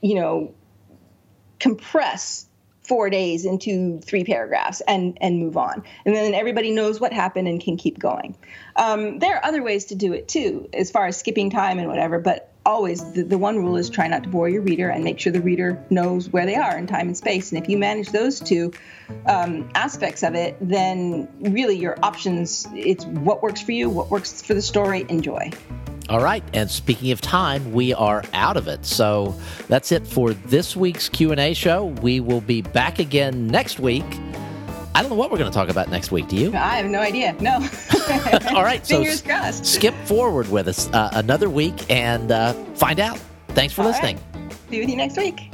you 0.00 0.14
know 0.14 0.54
compress 1.58 2.46
four 2.84 3.10
days 3.10 3.44
into 3.44 4.00
three 4.00 4.24
paragraphs 4.24 4.80
and 4.86 5.18
and 5.20 5.40
move 5.40 5.56
on. 5.56 5.82
And 6.04 6.14
then 6.14 6.34
everybody 6.34 6.70
knows 6.70 7.00
what 7.00 7.12
happened 7.12 7.48
and 7.48 7.60
can 7.60 7.76
keep 7.76 7.98
going. 7.98 8.36
Um, 8.76 9.18
there 9.18 9.36
are 9.36 9.44
other 9.44 9.62
ways 9.62 9.86
to 9.86 9.96
do 9.96 10.12
it 10.12 10.28
too 10.28 10.68
as 10.72 10.92
far 10.92 11.06
as 11.06 11.16
skipping 11.16 11.50
time 11.50 11.80
and 11.80 11.88
whatever 11.88 12.20
but 12.20 12.52
always 12.68 13.12
the, 13.12 13.22
the 13.22 13.38
one 13.38 13.56
rule 13.56 13.76
is 13.76 13.88
try 13.88 14.06
not 14.06 14.22
to 14.22 14.28
bore 14.28 14.48
your 14.48 14.60
reader 14.60 14.90
and 14.90 15.02
make 15.02 15.18
sure 15.18 15.32
the 15.32 15.40
reader 15.40 15.82
knows 15.88 16.28
where 16.28 16.44
they 16.44 16.54
are 16.54 16.76
in 16.76 16.86
time 16.86 17.06
and 17.08 17.16
space 17.16 17.50
and 17.50 17.62
if 17.62 17.68
you 17.68 17.78
manage 17.78 18.10
those 18.10 18.38
two 18.40 18.70
um, 19.26 19.68
aspects 19.74 20.22
of 20.22 20.34
it 20.34 20.54
then 20.60 21.26
really 21.40 21.76
your 21.76 21.96
options 22.02 22.68
it's 22.74 23.06
what 23.06 23.42
works 23.42 23.62
for 23.62 23.72
you 23.72 23.88
what 23.88 24.10
works 24.10 24.42
for 24.42 24.52
the 24.52 24.62
story 24.62 25.06
enjoy 25.08 25.50
All 26.10 26.22
right, 26.22 26.42
and 26.54 26.70
speaking 26.70 27.10
of 27.12 27.20
time, 27.20 27.70
we 27.72 27.92
are 27.92 28.24
out 28.32 28.56
of 28.56 28.66
it. 28.66 28.86
So 28.86 29.34
that's 29.68 29.92
it 29.92 30.06
for 30.06 30.32
this 30.32 30.74
week's 30.74 31.06
Q&A 31.06 31.52
show. 31.52 31.84
We 32.00 32.20
will 32.20 32.40
be 32.40 32.62
back 32.62 32.98
again 32.98 33.46
next 33.46 33.78
week. 33.78 34.06
I 34.98 35.00
don't 35.02 35.10
know 35.10 35.16
what 35.16 35.30
we're 35.30 35.38
going 35.38 35.48
to 35.48 35.54
talk 35.54 35.68
about 35.68 35.90
next 35.90 36.10
week. 36.10 36.26
Do 36.26 36.34
you? 36.34 36.52
i 36.54 36.74
have 36.76 36.86
no 36.86 36.98
idea 36.98 37.32
no 37.40 37.54
All 38.52 38.64
right, 38.64 38.84
fingers 38.84 39.12
s- 39.12 39.22
crossed 39.22 39.64
skip 39.64 39.94
forward 40.06 40.50
with 40.50 40.66
us 40.66 40.88
uh, 40.92 41.10
another 41.12 41.48
week 41.48 41.88
and 41.88 42.32
uh, 42.32 42.52
find 42.74 42.98
out. 42.98 43.20
Thanks 43.50 43.72
for 43.72 43.82
All 43.82 43.88
listening. 43.88 44.18
right. 44.34 44.70
be 44.70 44.80
with 44.80 44.88
you 44.88 44.96
next 44.96 45.16
week 45.16 45.52